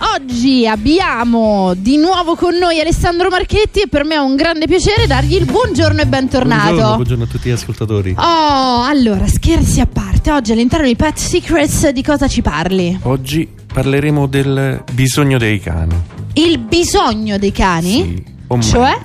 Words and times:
Oggi 0.00 0.66
abbiamo 0.66 1.74
di 1.76 1.96
nuovo 1.96 2.34
con 2.34 2.56
noi 2.56 2.80
Alessandro 2.80 3.28
Marchetti 3.28 3.80
e 3.80 3.88
per 3.88 4.04
me 4.04 4.14
è 4.14 4.18
un 4.18 4.36
grande 4.36 4.66
piacere 4.66 5.06
dargli 5.06 5.34
il 5.34 5.44
buongiorno 5.44 6.00
e 6.00 6.06
bentornato. 6.06 6.64
Buongiorno, 6.72 6.94
buongiorno 6.94 7.24
a 7.24 7.26
tutti 7.26 7.48
gli 7.48 7.52
ascoltatori. 7.52 8.14
Oh, 8.16 8.82
allora, 8.84 9.26
scherzi 9.26 9.80
a 9.80 9.86
parte, 9.86 10.30
oggi 10.30 10.52
all'interno 10.52 10.86
di 10.86 10.96
Pet 10.96 11.16
Secrets 11.16 11.88
di 11.90 12.02
cosa 12.02 12.28
ci 12.28 12.42
parli? 12.42 12.98
Oggi 13.02 13.48
parleremo 13.72 14.26
del 14.26 14.82
bisogno 14.92 15.38
dei 15.38 15.60
cani. 15.60 15.94
Il 16.34 16.58
bisogno 16.58 17.38
dei 17.38 17.52
cani? 17.52 18.24
Sì. 18.48 18.70
Cioè? 18.70 18.98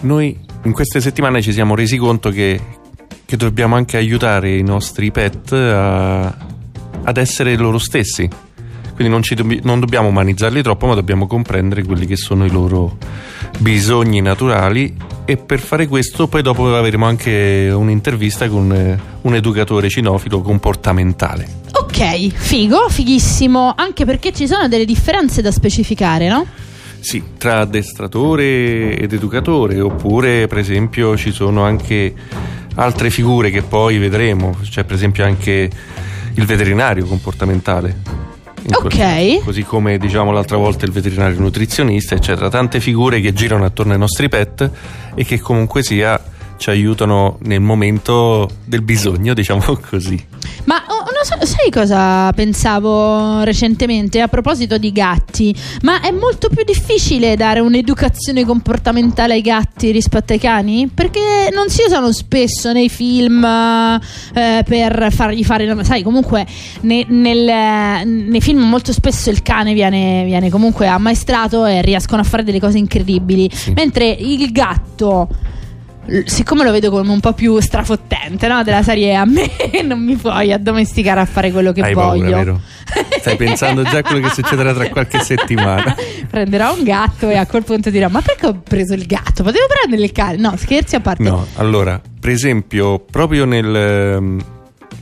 Noi 0.00 0.38
in 0.64 0.72
queste 0.72 1.00
settimane 1.00 1.42
ci 1.42 1.52
siamo 1.52 1.74
resi 1.74 1.96
conto 1.96 2.30
che, 2.30 2.60
che 3.24 3.36
dobbiamo 3.36 3.76
anche 3.76 3.96
aiutare 3.96 4.56
i 4.56 4.62
nostri 4.62 5.10
pet 5.10 5.52
a- 5.52 6.34
ad 7.02 7.16
essere 7.16 7.56
loro 7.56 7.78
stessi. 7.78 8.28
Quindi 9.00 9.16
non, 9.16 9.24
ci 9.24 9.34
dobbi- 9.34 9.60
non 9.62 9.80
dobbiamo 9.80 10.08
umanizzarli 10.08 10.60
troppo, 10.60 10.86
ma 10.86 10.92
dobbiamo 10.92 11.26
comprendere 11.26 11.84
quelli 11.84 12.04
che 12.04 12.16
sono 12.16 12.44
i 12.44 12.50
loro 12.50 12.98
bisogni 13.56 14.20
naturali. 14.20 14.94
E 15.24 15.38
per 15.38 15.58
fare 15.58 15.86
questo, 15.86 16.28
poi 16.28 16.42
dopo 16.42 16.76
avremo 16.76 17.06
anche 17.06 17.70
un'intervista 17.72 18.46
con 18.50 18.70
eh, 18.70 19.00
un 19.22 19.34
educatore 19.34 19.88
cinofilo 19.88 20.42
comportamentale. 20.42 21.48
Ok, 21.72 22.28
figo, 22.28 22.90
fighissimo, 22.90 23.72
anche 23.74 24.04
perché 24.04 24.34
ci 24.34 24.46
sono 24.46 24.68
delle 24.68 24.84
differenze 24.84 25.40
da 25.40 25.50
specificare, 25.50 26.28
no? 26.28 26.44
Sì, 26.98 27.22
tra 27.38 27.60
addestratore 27.60 28.98
ed 28.98 29.14
educatore, 29.14 29.80
oppure 29.80 30.46
per 30.46 30.58
esempio 30.58 31.16
ci 31.16 31.32
sono 31.32 31.62
anche 31.62 32.12
altre 32.74 33.08
figure 33.08 33.48
che 33.48 33.62
poi 33.62 33.96
vedremo, 33.96 34.54
c'è 34.62 34.84
per 34.84 34.96
esempio 34.96 35.24
anche 35.24 35.70
il 36.34 36.44
veterinario 36.44 37.06
comportamentale. 37.06 38.28
In 38.70 38.76
Ok. 38.86 38.94
quel- 38.96 39.40
Così 39.44 39.62
come 39.64 39.98
diciamo 39.98 40.30
l'altra 40.30 40.56
volta 40.56 40.84
il 40.84 40.92
veterinario 40.92 41.40
nutrizionista, 41.40 42.14
eccetera. 42.14 42.48
Tante 42.48 42.78
figure 42.80 43.20
che 43.20 43.32
girano 43.32 43.64
attorno 43.64 43.92
ai 43.92 43.98
nostri 43.98 44.28
pet 44.28 44.70
e 45.14 45.24
che 45.24 45.40
comunque 45.40 45.82
sia 45.82 46.20
ci 46.60 46.68
aiutano 46.68 47.38
nel 47.44 47.60
momento 47.60 48.46
del 48.66 48.82
bisogno, 48.82 49.32
diciamo 49.32 49.62
così. 49.88 50.22
Ma 50.64 50.76
oh, 50.88 51.04
non 51.10 51.24
so, 51.24 51.46
sai 51.46 51.70
cosa 51.70 52.30
pensavo 52.34 53.42
recentemente 53.44 54.20
a 54.20 54.28
proposito 54.28 54.76
di 54.76 54.92
gatti? 54.92 55.56
Ma 55.82 56.02
è 56.02 56.10
molto 56.10 56.50
più 56.50 56.62
difficile 56.62 57.34
dare 57.34 57.60
un'educazione 57.60 58.44
comportamentale 58.44 59.32
ai 59.32 59.40
gatti 59.40 59.90
rispetto 59.90 60.34
ai 60.34 60.38
cani? 60.38 60.90
Perché 60.92 61.48
non 61.50 61.70
si 61.70 61.82
usano 61.86 62.12
spesso 62.12 62.72
nei 62.72 62.90
film 62.90 63.42
eh, 63.42 64.62
per 64.62 65.08
fargli 65.12 65.42
fare. 65.42 65.82
Sai, 65.82 66.02
comunque 66.02 66.46
ne- 66.82 67.06
nel- 67.08 68.06
nei 68.06 68.40
film 68.42 68.60
molto 68.60 68.92
spesso 68.92 69.30
il 69.30 69.40
cane 69.40 69.72
viene, 69.72 70.24
viene 70.26 70.50
comunque 70.50 70.86
ammaestrato 70.86 71.64
e 71.64 71.80
riescono 71.80 72.20
a 72.20 72.24
fare 72.24 72.44
delle 72.44 72.60
cose 72.60 72.76
incredibili. 72.76 73.48
Sì. 73.50 73.72
Mentre 73.72 74.10
il 74.10 74.52
gatto 74.52 75.28
siccome 76.24 76.64
lo 76.64 76.72
vedo 76.72 76.90
come 76.90 77.10
un 77.10 77.20
po' 77.20 77.32
più 77.32 77.58
strafottente, 77.60 78.48
no? 78.48 78.62
Della 78.62 78.82
serie 78.82 79.14
a 79.14 79.24
me 79.24 79.48
non 79.84 80.02
mi 80.04 80.16
puoi 80.16 80.52
addomesticare 80.52 81.20
a 81.20 81.24
fare 81.24 81.50
quello 81.50 81.72
che 81.72 81.82
Hai 81.82 81.94
voglio. 81.94 82.22
paura, 82.22 82.36
vero? 82.36 82.60
Stai 83.20 83.36
pensando 83.36 83.82
già 83.82 83.98
a 83.98 84.02
quello 84.02 84.26
che 84.26 84.34
succederà 84.34 84.72
tra 84.74 84.88
qualche 84.88 85.20
settimana. 85.24 85.94
Prenderò 86.28 86.74
un 86.74 86.82
gatto 86.82 87.28
e 87.28 87.36
a 87.36 87.46
quel 87.46 87.62
punto 87.64 87.90
dirò: 87.90 88.08
Ma 88.08 88.20
perché 88.20 88.46
ho 88.46 88.60
preso 88.62 88.94
il 88.94 89.06
gatto? 89.06 89.42
Potevo 89.42 89.66
prendere 89.68 90.02
il 90.02 90.12
cane? 90.12 90.36
No, 90.36 90.54
scherzi 90.56 90.96
a 90.96 91.00
parte. 91.00 91.22
No, 91.22 91.46
allora, 91.56 92.00
per 92.20 92.30
esempio, 92.30 92.98
proprio 92.98 93.44
nel 93.44 93.74
ehm, 93.76 94.44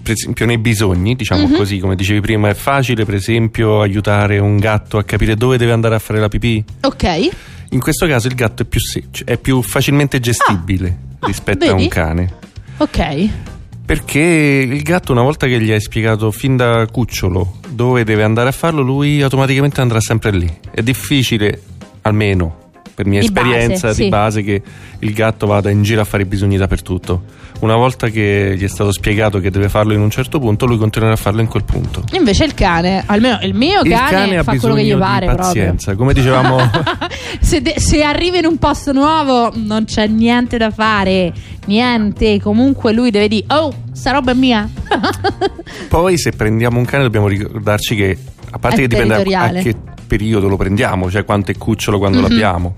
per 0.02 0.12
esempio 0.12 0.46
nei 0.46 0.58
bisogni, 0.58 1.14
diciamo 1.16 1.46
Mhm. 1.46 1.56
così, 1.56 1.78
come 1.78 1.94
dicevi 1.94 2.20
prima, 2.20 2.48
è 2.48 2.54
facile 2.54 3.04
per 3.04 3.14
esempio 3.14 3.80
aiutare 3.80 4.38
un 4.38 4.56
gatto 4.58 4.98
a 4.98 5.04
capire 5.04 5.34
dove 5.34 5.56
deve 5.58 5.72
andare 5.72 5.94
a 5.94 5.98
fare 5.98 6.18
la 6.20 6.28
pipì. 6.28 6.62
Ok. 6.82 7.28
In 7.70 7.80
questo 7.80 8.06
caso 8.06 8.28
il 8.28 8.34
gatto 8.34 8.62
è 8.62 8.64
più, 8.64 8.80
se- 8.80 9.04
è 9.24 9.36
più 9.36 9.60
facilmente 9.62 10.20
gestibile 10.20 10.96
Ah, 11.20 11.26
rispetto 11.26 11.64
a 11.64 11.68
vedi? 11.68 11.82
un 11.82 11.88
cane. 11.88 12.34
Ok. 12.78 13.28
Perché 13.84 14.20
il 14.20 14.82
gatto, 14.82 15.12
una 15.12 15.22
volta 15.22 15.46
che 15.46 15.60
gli 15.60 15.70
hai 15.70 15.80
spiegato 15.80 16.30
fin 16.30 16.56
da 16.56 16.86
cucciolo 16.86 17.56
dove 17.70 18.04
deve 18.04 18.22
andare 18.22 18.50
a 18.50 18.52
farlo, 18.52 18.82
lui 18.82 19.22
automaticamente 19.22 19.80
andrà 19.80 20.00
sempre 20.00 20.30
lì. 20.30 20.50
È 20.70 20.82
difficile, 20.82 21.60
almeno 22.02 22.67
per 22.98 23.06
mia 23.06 23.20
Di 23.20 23.26
esperienza 23.26 23.86
base, 23.88 23.98
di 23.98 24.02
sì. 24.04 24.08
base, 24.08 24.42
che 24.42 24.60
il 24.98 25.12
gatto 25.12 25.46
vada 25.46 25.70
in 25.70 25.84
giro 25.84 26.00
a 26.00 26.04
fare 26.04 26.24
i 26.24 26.26
bisogni 26.26 26.56
dappertutto. 26.56 27.22
Una 27.60 27.76
volta 27.76 28.08
che 28.08 28.54
gli 28.56 28.64
è 28.64 28.68
stato 28.68 28.90
spiegato 28.90 29.38
che 29.38 29.50
deve 29.52 29.68
farlo 29.68 29.92
in 29.92 30.00
un 30.00 30.10
certo 30.10 30.40
punto, 30.40 30.66
lui 30.66 30.78
continuerà 30.78 31.14
a 31.14 31.16
farlo 31.16 31.40
in 31.40 31.46
quel 31.46 31.62
punto. 31.62 32.02
Invece 32.12 32.44
il 32.44 32.54
cane, 32.54 33.04
almeno 33.06 33.38
il 33.42 33.54
mio 33.54 33.82
il 33.82 33.90
cane, 33.92 34.10
cane 34.10 34.36
ha 34.38 34.42
fa 34.42 34.56
quello 34.58 34.74
bisogno 34.74 34.74
che 34.74 34.82
gli 34.82 34.92
di 34.94 34.98
pare 34.98 35.26
proprio. 35.26 35.46
pazienza. 35.46 35.94
Come 35.94 36.12
dicevamo, 36.14 36.70
se, 37.40 37.62
de- 37.62 37.74
se 37.78 38.02
arriva 38.02 38.38
in 38.38 38.46
un 38.46 38.58
posto 38.58 38.92
nuovo 38.92 39.52
non 39.54 39.84
c'è 39.84 40.08
niente 40.08 40.56
da 40.58 40.70
fare, 40.72 41.32
niente. 41.66 42.40
Comunque 42.40 42.92
lui 42.92 43.10
deve 43.12 43.28
dire: 43.28 43.44
Oh, 43.50 43.72
sta 43.92 44.10
roba 44.10 44.32
è 44.32 44.34
mia. 44.34 44.68
poi 45.88 46.18
se 46.18 46.32
prendiamo 46.32 46.78
un 46.78 46.84
cane 46.84 47.02
dobbiamo 47.04 47.28
ricordarci 47.28 47.94
che, 47.94 48.18
a 48.50 48.58
parte 48.58 48.80
che 48.82 48.88
dipende 48.88 49.34
a, 49.34 49.42
a 49.44 49.50
che 49.52 49.74
periodo 50.06 50.48
lo 50.48 50.56
prendiamo, 50.56 51.10
cioè 51.10 51.24
quanto 51.24 51.50
è 51.50 51.56
cucciolo 51.56 51.98
quando 51.98 52.18
Mhm. 52.20 52.28
l'abbiamo. 52.28 52.76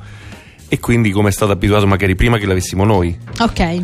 E 0.69 0.79
quindi 0.79 1.11
come 1.11 1.29
è 1.31 1.33
stato 1.33 1.51
abituato 1.53 1.87
magari 1.87 2.15
prima 2.15 2.39
che 2.39 2.47
l'avessimo 2.47 2.85
noi. 2.85 3.17
ok. 3.39 3.83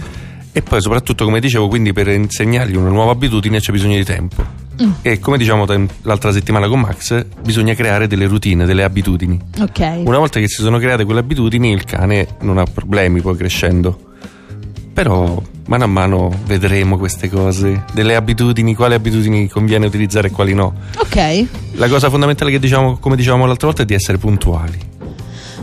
E 0.53 0.63
poi 0.63 0.81
soprattutto, 0.81 1.25
come 1.27 1.39
dicevo, 1.39 1.69
quindi 1.69 1.93
per 1.93 2.09
insegnargli 2.09 2.77
una 2.77 2.89
nuova 2.89 3.13
abitudine 3.13 3.59
c'è 3.61 3.73
bisogno 3.73 3.97
di 3.97 4.05
tempo. 4.05 4.43
Mm. 4.83 4.91
E 5.03 5.19
come 5.19 5.37
diciamo 5.37 5.67
l'altra 6.03 6.33
settimana 6.33 6.67
con 6.67 6.81
Max, 6.81 7.27
bisogna 7.43 7.75
creare 7.75 8.07
delle 8.07 8.27
routine, 8.27 8.65
delle 8.65 8.83
abitudini. 8.83 9.39
Ok. 9.61 10.01
Una 10.05 10.17
volta 10.17 10.41
che 10.41 10.49
si 10.49 10.63
sono 10.63 10.79
create 10.79 11.05
quelle 11.05 11.21
abitudini, 11.21 11.73
il 11.73 11.85
cane 11.85 12.27
non 12.41 12.57
ha 12.57 12.65
problemi 12.65 13.21
poi 13.21 13.37
crescendo. 13.37 14.06
Però 14.97 15.43
mano 15.67 15.85
a 15.85 15.87
mano 15.87 16.33
vedremo 16.47 16.97
queste 16.97 17.29
cose, 17.29 17.85
delle 17.93 18.15
abitudini, 18.15 18.75
quali 18.75 18.95
abitudini 18.95 19.47
conviene 19.47 19.85
utilizzare 19.85 20.29
e 20.29 20.31
quali 20.31 20.55
no. 20.55 20.73
Ok. 20.97 21.45
La 21.73 21.87
cosa 21.87 22.09
fondamentale 22.09 22.51
che 22.51 22.59
diciamo, 22.59 22.97
come 22.97 23.15
dicevamo 23.15 23.45
l'altra 23.45 23.67
volta, 23.67 23.83
è 23.83 23.85
di 23.85 23.93
essere 23.93 24.17
puntuali. 24.17 24.79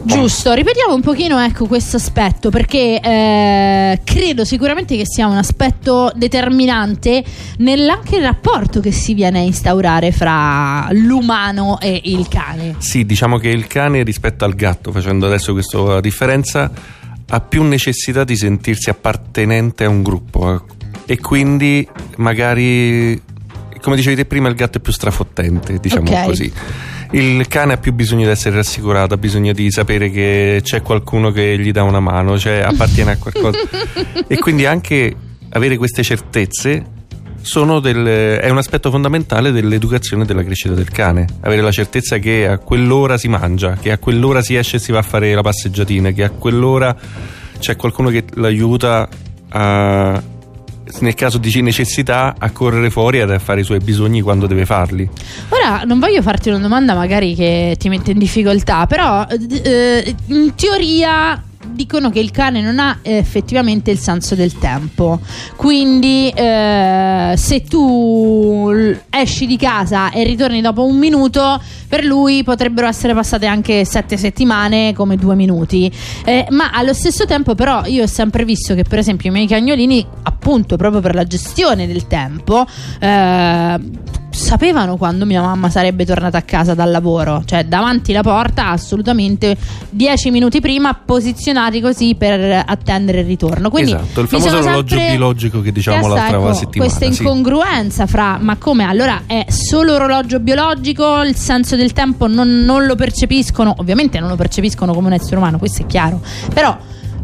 Giusto, 0.03 0.53
ripetiamo 0.53 0.93
un 0.93 1.01
pochino 1.01 1.39
ecco 1.39 1.65
questo 1.65 1.95
aspetto 1.95 2.51
perché 2.51 2.99
eh, 3.01 4.01
credo 4.03 4.45
sicuramente 4.45 4.95
che 4.97 5.05
sia 5.07 5.25
un 5.25 5.37
aspetto 5.37 6.11
determinante 6.13 7.23
nell'anche 7.57 8.17
il 8.17 8.21
rapporto 8.21 8.81
che 8.81 8.91
si 8.91 9.15
viene 9.15 9.39
a 9.39 9.43
instaurare 9.43 10.11
fra 10.11 10.89
l'umano 10.91 11.79
e 11.79 12.01
il 12.03 12.27
cane. 12.27 12.75
Sì, 12.77 13.03
diciamo 13.03 13.39
che 13.39 13.49
il 13.49 13.65
cane 13.65 14.03
rispetto 14.03 14.45
al 14.45 14.53
gatto, 14.53 14.91
facendo 14.91 15.25
adesso 15.25 15.53
questa 15.53 15.99
differenza, 16.01 16.69
ha 17.29 17.39
più 17.41 17.63
necessità 17.63 18.23
di 18.23 18.35
sentirsi 18.35 18.89
appartenente 18.89 19.85
a 19.85 19.89
un 19.89 20.03
gruppo 20.03 20.53
eh, 20.53 20.61
e 21.13 21.19
quindi 21.19 21.87
magari, 22.17 23.19
come 23.81 23.95
dicevi 23.95 24.15
te 24.15 24.25
prima, 24.25 24.49
il 24.49 24.55
gatto 24.55 24.77
è 24.77 24.81
più 24.81 24.91
strafottente, 24.91 25.79
diciamo 25.79 26.09
Ok. 26.11 26.23
così. 26.25 26.51
Il 27.11 27.47
cane 27.47 27.73
ha 27.73 27.77
più 27.77 27.93
bisogno 27.93 28.25
di 28.25 28.31
essere 28.31 28.55
rassicurato, 28.55 29.13
ha 29.13 29.17
bisogno 29.17 29.53
di 29.53 29.69
sapere 29.71 30.09
che 30.09 30.61
c'è 30.63 30.81
qualcuno 30.81 31.31
che 31.31 31.59
gli 31.59 31.71
dà 31.71 31.83
una 31.83 31.99
mano, 31.99 32.39
cioè 32.39 32.61
appartiene 32.61 33.11
a 33.11 33.17
qualcosa. 33.17 33.59
e 34.27 34.37
quindi 34.39 34.65
anche 34.65 35.15
avere 35.49 35.77
queste 35.77 36.01
certezze 36.01 36.83
del- 37.79 38.39
è 38.39 38.49
un 38.49 38.57
aspetto 38.57 38.89
fondamentale 38.89 39.51
dell'educazione 39.51 40.23
e 40.23 40.25
della 40.25 40.43
crescita 40.43 40.73
del 40.73 40.89
cane. 40.89 41.27
Avere 41.41 41.61
la 41.61 41.71
certezza 41.71 42.17
che 42.17 42.47
a 42.47 42.57
quell'ora 42.57 43.17
si 43.17 43.27
mangia, 43.27 43.73
che 43.79 43.91
a 43.91 43.97
quell'ora 43.97 44.41
si 44.41 44.55
esce 44.55 44.77
e 44.77 44.79
si 44.79 44.91
va 44.91 44.99
a 44.99 45.03
fare 45.03 45.33
la 45.33 45.41
passeggiatina, 45.41 46.11
che 46.11 46.23
a 46.23 46.29
quell'ora 46.29 46.95
c'è 47.59 47.75
qualcuno 47.75 48.09
che 48.09 48.23
l'aiuta 48.35 49.07
a, 49.49 50.21
nel 50.99 51.13
caso 51.15 51.37
di 51.37 51.61
necessità 51.61 52.35
a 52.37 52.51
correre 52.51 52.89
fuori 52.89 53.19
ed 53.19 53.29
a 53.29 53.39
fare 53.39 53.61
i 53.61 53.63
suoi 53.63 53.79
bisogni 53.79 54.21
quando 54.21 54.47
deve 54.47 54.65
farli. 54.65 55.07
Ora 55.49 55.83
non 55.85 55.99
voglio 55.99 56.21
farti 56.21 56.49
una 56.49 56.59
domanda 56.59 56.93
magari 56.93 57.35
che 57.35 57.75
ti 57.77 57.89
mette 57.89 58.11
in 58.11 58.19
difficoltà, 58.19 58.85
però 58.87 59.25
eh, 59.27 60.15
in 60.27 60.55
teoria 60.55 61.41
dicono 61.73 62.09
che 62.09 62.19
il 62.19 62.31
cane 62.31 62.61
non 62.61 62.79
ha 62.79 62.99
eh, 63.01 63.17
effettivamente 63.17 63.91
il 63.91 63.99
senso 63.99 64.35
del 64.35 64.57
tempo. 64.57 65.19
Quindi 65.55 66.29
eh, 66.29 67.33
se 67.35 67.63
tu 67.63 68.71
esci 69.09 69.45
di 69.45 69.57
casa 69.57 70.11
e 70.11 70.23
ritorni 70.23 70.61
dopo 70.61 70.85
un 70.85 70.97
minuto, 70.97 71.61
per 71.87 72.03
lui 72.05 72.43
potrebbero 72.43 72.87
essere 72.87 73.13
passate 73.13 73.45
anche 73.45 73.85
sette 73.85 74.17
settimane 74.17 74.93
come 74.93 75.15
due 75.15 75.35
minuti. 75.35 75.91
Eh, 76.25 76.47
ma 76.49 76.71
allo 76.71 76.93
stesso 76.93 77.25
tempo 77.25 77.55
però 77.55 77.83
io 77.85 78.03
ho 78.03 78.07
sempre 78.07 78.45
visto 78.45 78.73
che 78.73 78.83
per 78.83 78.99
esempio 78.99 79.29
i 79.29 79.33
miei 79.33 79.47
cagnolini 79.47 80.05
appunto 80.23 80.75
proprio 80.75 81.01
per 81.01 81.15
la 81.15 81.23
gestione 81.25 81.87
del 81.87 82.07
tempo 82.07 82.65
eh, 82.99 83.79
sapevano 84.33 84.97
quando 84.97 85.25
mia 85.25 85.41
mamma 85.41 85.69
sarebbe 85.69 86.05
tornata 86.05 86.37
a 86.37 86.41
casa 86.41 86.73
dal 86.73 86.91
lavoro, 86.91 87.43
cioè 87.45 87.65
davanti 87.65 88.11
alla 88.11 88.23
porta 88.23 88.69
assolutamente 88.69 89.55
dieci 89.89 90.31
minuti 90.31 90.59
prima 90.59 90.93
posizionati 90.93 91.79
così 91.79 92.15
per 92.15 92.63
attendere 92.65 93.19
il 93.19 93.25
ritorno. 93.25 93.69
Quindi 93.69 93.93
esatto, 93.93 94.21
il 94.21 94.27
famoso 94.27 94.57
orologio 94.57 94.95
biologico 94.95 95.61
che 95.61 95.71
diciamo 95.71 96.07
l'altra 96.07 96.37
ecco, 96.37 96.53
settimana. 96.53 96.91
Questa 96.91 97.05
incongruenza 97.05 98.05
sì. 98.05 98.11
fra 98.11 98.37
ma 98.39 98.57
come 98.57 98.83
allora 98.83 99.21
è 99.25 99.45
solo 99.49 99.93
orologio 99.93 100.39
biologico, 100.39 101.21
il 101.21 101.35
senso 101.35 101.75
del 101.75 101.93
tempo 101.93 102.27
non, 102.27 102.63
non 102.65 102.85
lo 102.85 102.95
percepiscono, 102.95 103.73
ovviamente 103.77 104.19
non 104.19 104.29
lo 104.29 104.35
percepiscono 104.35 104.93
come 104.93 105.07
un 105.07 105.13
essere 105.13 105.35
umano, 105.37 105.57
questo 105.57 105.83
è 105.83 105.85
chiaro, 105.85 106.21
però 106.53 106.75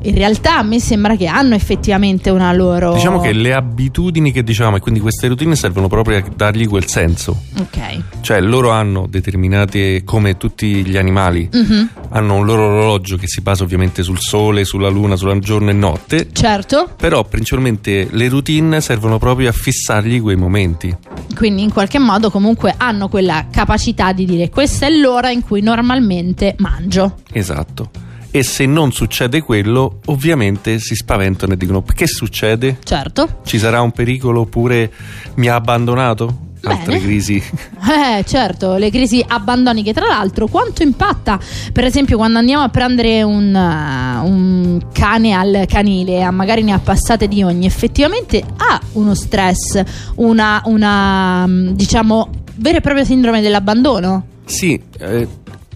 in 0.03 0.15
realtà 0.15 0.57
a 0.57 0.63
me 0.63 0.79
sembra 0.79 1.15
che 1.15 1.27
hanno 1.27 1.55
effettivamente 1.55 2.29
una 2.29 2.53
loro. 2.53 2.93
Diciamo 2.93 3.19
che 3.19 3.33
le 3.33 3.53
abitudini 3.53 4.31
che 4.31 4.43
diciamo 4.43 4.77
e 4.77 4.79
quindi 4.79 4.99
queste 4.99 5.27
routine 5.27 5.55
servono 5.55 5.87
proprio 5.87 6.17
a 6.17 6.23
dargli 6.35 6.67
quel 6.67 6.87
senso. 6.87 7.43
Ok. 7.59 8.03
Cioè 8.21 8.39
loro 8.39 8.69
hanno 8.69 9.07
determinate, 9.09 10.03
come 10.03 10.37
tutti 10.37 10.85
gli 10.85 10.97
animali, 10.97 11.49
mm-hmm. 11.53 11.85
hanno 12.09 12.35
un 12.35 12.45
loro 12.45 12.67
orologio 12.67 13.17
che 13.17 13.27
si 13.27 13.41
basa 13.41 13.63
ovviamente 13.63 14.03
sul 14.03 14.19
sole, 14.19 14.63
sulla 14.63 14.89
luna, 14.89 15.15
sul 15.15 15.37
giorno 15.39 15.69
e 15.69 15.73
notte. 15.73 16.29
Certo. 16.31 16.89
Però 16.95 17.23
principalmente 17.25 18.07
le 18.09 18.29
routine 18.29 18.81
servono 18.81 19.17
proprio 19.17 19.49
a 19.49 19.53
fissargli 19.53 20.21
quei 20.21 20.35
momenti. 20.35 20.95
Quindi 21.35 21.61
in 21.61 21.71
qualche 21.71 21.99
modo 21.99 22.29
comunque 22.31 22.73
hanno 22.77 23.07
quella 23.09 23.47
capacità 23.51 24.11
di 24.13 24.25
dire 24.25 24.49
questa 24.49 24.87
è 24.87 24.89
l'ora 24.89 25.29
in 25.29 25.41
cui 25.41 25.61
normalmente 25.61 26.55
mangio. 26.57 27.15
Esatto 27.31 28.07
e 28.31 28.43
se 28.43 28.65
non 28.65 28.91
succede 28.91 29.41
quello 29.41 29.99
ovviamente 30.05 30.79
si 30.79 30.95
spaventano 30.95 31.53
e 31.53 31.57
dicono 31.57 31.83
che 31.83 32.07
succede? 32.07 32.77
Certo. 32.83 33.41
Ci 33.43 33.57
sarà 33.57 33.81
un 33.81 33.91
pericolo 33.91 34.41
oppure 34.41 34.91
mi 35.35 35.47
ha 35.47 35.55
abbandonato? 35.55 36.47
Bene. 36.61 36.75
Altre 36.75 36.99
crisi. 36.99 37.41
Eh, 37.89 38.23
certo, 38.25 38.75
le 38.75 38.91
crisi 38.91 39.23
abbandoniche. 39.25 39.93
Tra 39.93 40.05
l'altro, 40.05 40.47
quanto 40.47 40.83
impatta, 40.83 41.39
per 41.71 41.85
esempio, 41.85 42.17
quando 42.17 42.37
andiamo 42.37 42.63
a 42.63 42.69
prendere 42.69 43.23
un, 43.23 43.53
uh, 43.53 44.25
un 44.27 44.79
cane 44.91 45.31
al 45.31 45.65
canile, 45.67 46.29
magari 46.29 46.61
ne 46.63 46.73
ha 46.73 46.79
passate 46.79 47.27
di 47.27 47.41
ogni, 47.41 47.65
effettivamente 47.65 48.43
ha 48.57 48.79
uno 48.93 49.15
stress, 49.15 49.81
una, 50.15 50.61
una 50.65 51.45
diciamo, 51.47 52.29
vera 52.55 52.77
e 52.77 52.81
propria 52.81 53.05
sindrome 53.05 53.41
dell'abbandono. 53.41 54.25
Sì, 54.45 54.79
eh, 54.99 55.27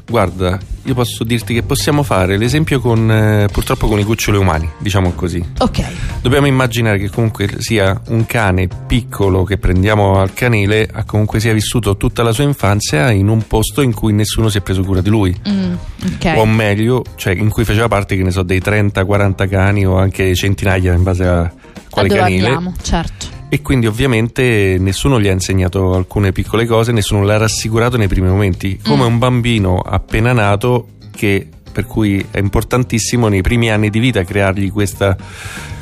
Guarda, 0.06 0.60
io 0.86 0.94
posso 0.94 1.24
dirti 1.24 1.54
che 1.54 1.64
possiamo 1.64 2.04
fare 2.04 2.38
l'esempio 2.38 2.80
con 2.80 3.10
eh, 3.10 3.48
purtroppo 3.52 3.88
con 3.88 4.00
i 4.00 4.04
cuccioli 4.04 4.38
umani, 4.38 4.70
diciamo 4.80 5.12
così. 5.14 5.44
Ok. 5.60 5.84
Dobbiamo 6.22 6.48
immaginare 6.48 6.98
che 6.98 7.10
comunque 7.10 7.50
sia 7.60 8.00
un 8.08 8.26
cane 8.26 8.68
piccolo 8.88 9.44
che 9.44 9.58
prendiamo 9.58 10.20
al 10.20 10.34
canile, 10.34 10.88
ha 10.92 11.04
comunque 11.06 11.40
sia 11.40 11.54
vissuto 11.54 11.96
tutta 11.96 12.24
la 12.24 12.32
sua 12.32 12.44
infanzia 12.44 13.12
in 13.12 13.30
un 13.30 13.48
posto 13.48 13.82
in 13.82 13.94
cui 13.94 14.14
nessuno 14.14 14.50
si 14.50 14.58
è 14.58 14.62
preso 14.62 14.84
cura 14.84 15.02
di 15.02 15.10
lui. 15.10 15.40
Mm, 15.48 15.74
okay. 16.16 16.38
O 16.38 16.46
meglio, 16.46 17.04
cioè 17.16 17.34
in 17.34 17.50
cui 17.50 17.64
faceva 17.64 17.88
parte, 17.88 18.18
che 18.18 18.24
ne 18.24 18.32
so, 18.32 18.44
dei 18.44 18.60
30-40 18.60 19.48
cani 19.48 19.86
o 19.86 19.98
anche 19.98 20.36
centinaia 20.36 20.94
in 20.94 21.04
base 21.04 21.26
a 21.26 21.52
quale 21.90 22.08
a 22.14 22.24
canile. 22.24 22.48
Abbiamo, 22.48 22.74
certo 22.82 23.33
e 23.54 23.62
quindi 23.62 23.86
ovviamente 23.86 24.78
nessuno 24.80 25.22
gli 25.22 25.28
ha 25.28 25.32
insegnato 25.32 25.94
alcune 25.94 26.32
piccole 26.32 26.66
cose, 26.66 26.92
nessuno 26.92 27.22
l'ha 27.22 27.38
rassicurato 27.38 27.98
nei 27.98 28.08
primi 28.08 28.28
momenti, 28.28 28.80
come 28.84 29.04
mm. 29.04 29.06
un 29.06 29.18
bambino 29.20 29.78
appena 29.78 30.34
nato 30.34 30.88
che, 31.12 31.50
per 31.72 31.86
cui 31.86 32.26
è 32.32 32.40
importantissimo 32.40 33.28
nei 33.28 33.44
primi 33.44 33.70
anni 33.70 33.92
di 33.92 34.00
vita 34.00 34.24
creargli 34.24 34.72
questa 34.72 35.16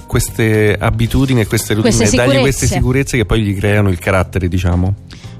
queste 0.05 0.75
abitudini 0.77 1.39
e 1.39 1.47
queste 1.47 1.73
routine, 1.75 1.95
queste 1.95 2.17
dargli 2.17 2.39
queste 2.41 2.67
sicurezze 2.67 3.15
che 3.15 3.23
poi 3.23 3.41
gli 3.41 3.55
creano 3.55 3.87
il 3.87 3.99
carattere, 3.99 4.49
diciamo 4.49 4.93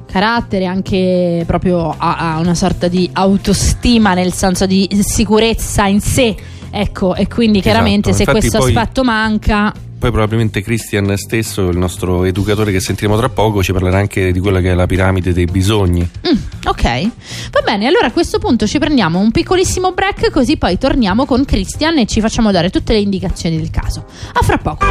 carattere, 0.09 0.65
anche 0.65 1.43
proprio 1.45 1.93
a, 1.97 2.35
a, 2.35 2.39
una 2.39 2.55
sorta 2.55 2.87
di 2.87 3.09
autostima, 3.11 4.13
nel 4.13 4.31
senso 4.31 4.65
di 4.65 4.87
sicurezza 5.01 5.85
in 5.85 5.99
sé. 5.99 6.33
Ecco, 6.69 7.13
e 7.13 7.27
quindi 7.27 7.59
esatto. 7.59 7.73
chiaramente 7.73 8.09
esatto. 8.11 8.25
se 8.25 8.31
questo 8.31 8.57
poi, 8.59 8.73
aspetto 8.73 9.03
manca. 9.03 9.73
Poi 10.01 10.09
probabilmente 10.09 10.63
Christian 10.63 11.15
stesso, 11.15 11.69
il 11.69 11.77
nostro 11.77 12.23
educatore 12.23 12.71
che 12.71 12.79
sentiremo 12.79 13.15
tra 13.17 13.29
poco, 13.29 13.61
ci 13.61 13.71
parlerà 13.71 13.99
anche 13.99 14.31
di 14.31 14.39
quella 14.39 14.59
che 14.59 14.71
è 14.71 14.73
la 14.73 14.87
piramide 14.87 15.31
dei 15.31 15.45
bisogni. 15.45 16.01
Mm, 16.01 16.37
ok, 16.65 17.09
va 17.51 17.61
bene, 17.63 17.85
allora 17.85 18.07
a 18.07 18.11
questo 18.11 18.39
punto 18.39 18.65
ci 18.65 18.79
prendiamo 18.79 19.19
un 19.19 19.29
piccolissimo 19.29 19.91
break 19.91 20.31
così 20.31 20.57
poi 20.57 20.79
torniamo 20.79 21.27
con 21.27 21.45
Christian 21.45 21.99
e 21.99 22.07
ci 22.07 22.19
facciamo 22.19 22.49
dare 22.49 22.71
tutte 22.71 22.93
le 22.93 22.99
indicazioni 22.99 23.57
del 23.57 23.69
caso. 23.69 24.05
A 24.33 24.41
fra 24.41 24.57
poco. 24.57 24.87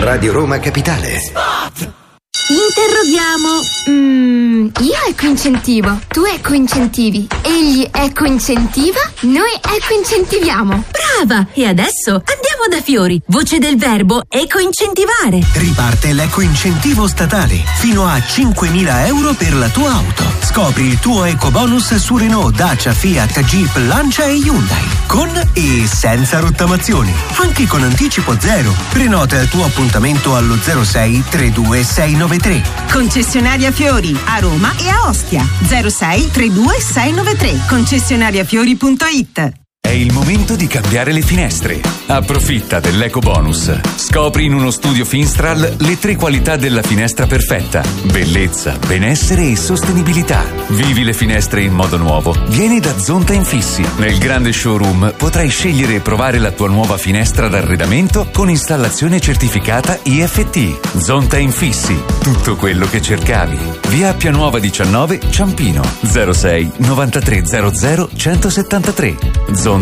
Radio 0.00 0.32
Roma 0.34 0.58
Capitale. 0.58 1.18
Spot. 1.18 2.01
Interroghiamo. 2.48 3.60
Mm, 3.88 4.66
io 4.80 4.98
ecco 5.08 5.26
incentivo, 5.26 6.00
tu 6.08 6.24
ecco 6.24 6.54
incentivi, 6.54 7.26
egli 7.40 7.88
ecco 7.90 8.24
incentiva, 8.24 8.98
noi 9.20 9.52
ecco 9.54 9.94
incentiviamo. 9.96 10.84
Brava! 10.90 11.46
E 11.52 11.66
adesso 11.66 12.10
andiamo 12.10 12.66
da 12.68 12.82
Fiori, 12.82 13.20
voce 13.26 13.58
del 13.58 13.78
verbo 13.78 14.22
eco 14.28 14.58
incentivare. 14.58 15.40
Riparte 15.54 16.12
l'eco 16.12 16.40
incentivo 16.40 17.06
statale, 17.06 17.62
fino 17.78 18.06
a 18.06 18.16
5.000 18.16 19.06
euro 19.06 19.34
per 19.34 19.54
la 19.54 19.68
tua 19.68 19.92
auto. 19.92 20.24
Scopri 20.52 20.88
il 20.88 20.98
tuo 20.98 21.24
eco 21.24 21.50
bonus 21.50 21.94
su 21.94 22.18
Renault, 22.18 22.54
Dacia, 22.54 22.92
Fiat, 22.92 23.40
Jeep, 23.40 23.74
Lancia 23.86 24.24
e 24.24 24.34
Hyundai. 24.34 24.84
Con 25.06 25.30
e 25.54 25.86
senza 25.90 26.40
rottamazioni, 26.40 27.10
anche 27.40 27.66
con 27.66 27.82
anticipo 27.82 28.38
zero. 28.38 28.74
Prenota 28.90 29.40
il 29.40 29.48
tuo 29.48 29.64
appuntamento 29.64 30.36
allo 30.36 30.56
06 30.56 31.24
3269 31.30 31.82
693. 31.82 32.62
Concessionaria 32.92 33.72
Fiori 33.72 34.14
a 34.26 34.40
Roma 34.40 34.74
e 34.76 34.90
a 34.90 35.06
Ostia 35.06 35.42
06 35.62 36.30
32 36.30 36.80
693. 36.80 37.60
Concessionariafiori.it 37.66 39.61
il 39.92 40.12
momento 40.12 40.56
di 40.56 40.66
cambiare 40.66 41.12
le 41.12 41.20
finestre. 41.20 41.80
Approfitta 42.06 42.80
dell'eco 42.80 43.20
bonus. 43.20 43.72
Scopri 43.96 44.46
in 44.46 44.54
uno 44.54 44.70
studio 44.70 45.04
Finstral 45.04 45.76
le 45.78 45.98
tre 45.98 46.16
qualità 46.16 46.56
della 46.56 46.82
finestra 46.82 47.26
perfetta: 47.26 47.82
bellezza, 48.04 48.78
benessere 48.86 49.50
e 49.50 49.56
sostenibilità. 49.56 50.44
Vivi 50.68 51.04
le 51.04 51.12
finestre 51.12 51.62
in 51.62 51.72
modo 51.72 51.96
nuovo. 51.96 52.34
Vieni 52.48 52.80
da 52.80 52.98
Zonta 52.98 53.34
Infissi. 53.34 53.84
Nel 53.96 54.18
grande 54.18 54.52
showroom 54.52 55.14
potrai 55.16 55.48
scegliere 55.48 55.96
e 55.96 56.00
provare 56.00 56.38
la 56.38 56.52
tua 56.52 56.68
nuova 56.68 56.96
finestra 56.96 57.48
d'arredamento 57.48 58.28
con 58.32 58.48
installazione 58.48 59.20
certificata 59.20 59.98
IFT. 60.02 60.98
Zonta 60.98 61.38
Infissi. 61.38 62.00
Tutto 62.22 62.56
quello 62.56 62.86
che 62.86 63.02
cercavi. 63.02 63.58
Via 63.88 64.10
Appia 64.10 64.30
Nuova 64.30 64.58
19 64.58 65.20
Ciampino 65.28 65.82
06 66.02 66.72
9300 66.78 68.10
173. 68.14 69.16
Zonta 69.52 69.81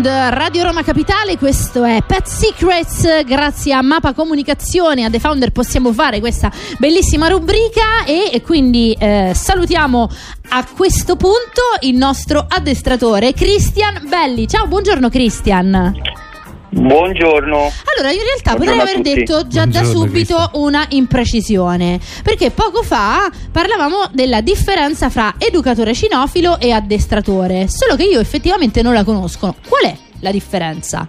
Sound, 0.00 0.06
Radio 0.06 0.62
Roma 0.62 0.82
Capitale, 0.82 1.36
questo 1.36 1.84
è 1.84 2.02
Pet 2.06 2.26
Secrets, 2.26 3.24
grazie 3.24 3.74
a 3.74 3.82
Mapa 3.82 4.14
Comunicazione, 4.14 5.04
a 5.04 5.10
The 5.10 5.18
Founder 5.18 5.50
possiamo 5.50 5.92
fare 5.92 6.20
questa 6.20 6.50
bellissima 6.78 7.28
rubrica 7.28 8.04
e, 8.06 8.30
e 8.32 8.40
quindi 8.40 8.96
eh, 8.98 9.32
salutiamo 9.34 10.08
a 10.50 10.66
questo 10.74 11.16
punto 11.16 11.60
il 11.80 11.96
nostro 11.96 12.44
addestratore 12.48 13.34
Christian 13.34 14.06
Belli. 14.08 14.48
Ciao, 14.48 14.66
buongiorno 14.66 15.08
Christian. 15.10 16.29
Buongiorno. 16.72 17.56
Allora, 17.56 18.12
in 18.12 18.20
realtà 18.22 18.54
Buongiorno 18.54 18.80
potrei 18.80 18.80
aver 18.80 18.94
tutti. 18.96 19.14
detto 19.14 19.46
già 19.48 19.64
da 19.66 19.80
Buongiorno, 19.80 20.06
subito 20.06 20.34
Cristian. 20.36 20.62
una 20.62 20.86
imprecisione, 20.90 22.00
perché 22.22 22.50
poco 22.50 22.82
fa 22.82 23.30
parlavamo 23.50 24.08
della 24.12 24.40
differenza 24.40 25.10
fra 25.10 25.34
educatore 25.38 25.94
cinofilo 25.94 26.60
e 26.60 26.70
addestratore, 26.70 27.66
solo 27.68 27.96
che 27.96 28.04
io 28.04 28.20
effettivamente 28.20 28.82
non 28.82 28.94
la 28.94 29.02
conosco. 29.04 29.56
Qual 29.68 29.82
è 29.82 29.96
la 30.20 30.30
differenza? 30.30 31.08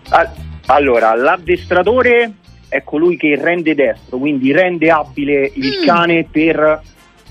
Allora, 0.65 1.13
l'addestratore 1.15 2.33
è 2.67 2.81
colui 2.83 3.15
che 3.17 3.37
rende 3.39 3.75
destro, 3.75 4.17
quindi 4.17 4.51
rende 4.51 4.89
abile 4.89 5.51
il 5.53 5.79
Mm. 5.81 5.85
cane 5.85 6.27
per 6.31 6.81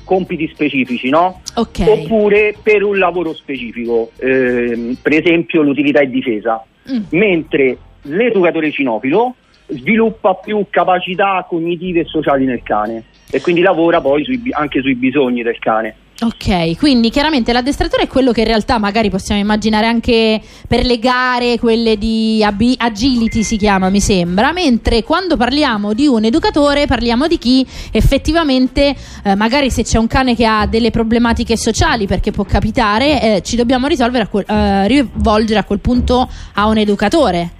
compiti 0.04 0.48
specifici, 0.52 1.08
no? 1.08 1.40
Ok. 1.56 1.84
Oppure 1.86 2.54
per 2.62 2.82
un 2.84 2.96
lavoro 2.98 3.34
specifico, 3.34 4.10
ehm, 4.18 4.96
per 5.02 5.14
esempio 5.14 5.62
l'utilità 5.62 6.00
e 6.00 6.10
difesa. 6.10 6.62
Mm. 6.90 7.02
Mentre 7.10 7.78
l'educatore 8.02 8.70
cinofilo 8.70 9.34
sviluppa 9.66 10.34
più 10.34 10.66
capacità 10.68 11.44
cognitive 11.48 12.00
e 12.00 12.04
sociali 12.04 12.44
nel 12.44 12.62
cane 12.62 13.04
e 13.30 13.40
quindi 13.40 13.60
lavora 13.60 14.00
poi 14.00 14.24
sui 14.24 14.42
anche 14.52 14.80
sui 14.80 14.96
bisogni 14.96 15.42
del 15.42 15.58
cane. 15.58 15.94
Ok, 16.22 16.76
quindi 16.76 17.08
chiaramente 17.08 17.50
l'addestratore 17.50 18.02
è 18.02 18.06
quello 18.06 18.30
che 18.30 18.40
in 18.40 18.46
realtà 18.46 18.76
magari 18.76 19.08
possiamo 19.08 19.40
immaginare 19.40 19.86
anche 19.86 20.38
per 20.68 20.84
le 20.84 20.98
gare, 20.98 21.58
quelle 21.58 21.96
di 21.96 22.44
abi- 22.44 22.74
agility 22.76 23.42
si 23.42 23.56
chiama, 23.56 23.88
mi 23.88 24.00
sembra, 24.00 24.52
mentre 24.52 25.02
quando 25.02 25.38
parliamo 25.38 25.94
di 25.94 26.06
un 26.06 26.22
educatore 26.24 26.84
parliamo 26.84 27.26
di 27.26 27.38
chi 27.38 27.66
effettivamente, 27.90 28.94
eh, 29.24 29.34
magari 29.34 29.70
se 29.70 29.82
c'è 29.82 29.96
un 29.96 30.08
cane 30.08 30.36
che 30.36 30.44
ha 30.44 30.66
delle 30.66 30.90
problematiche 30.90 31.56
sociali, 31.56 32.06
perché 32.06 32.32
può 32.32 32.44
capitare, 32.44 33.36
eh, 33.36 33.42
ci 33.42 33.56
dobbiamo 33.56 33.86
a 33.86 34.26
quel- 34.26 34.44
eh, 34.46 34.88
rivolgere 34.88 35.60
a 35.60 35.64
quel 35.64 35.80
punto 35.80 36.28
a 36.52 36.66
un 36.66 36.76
educatore. 36.76 37.59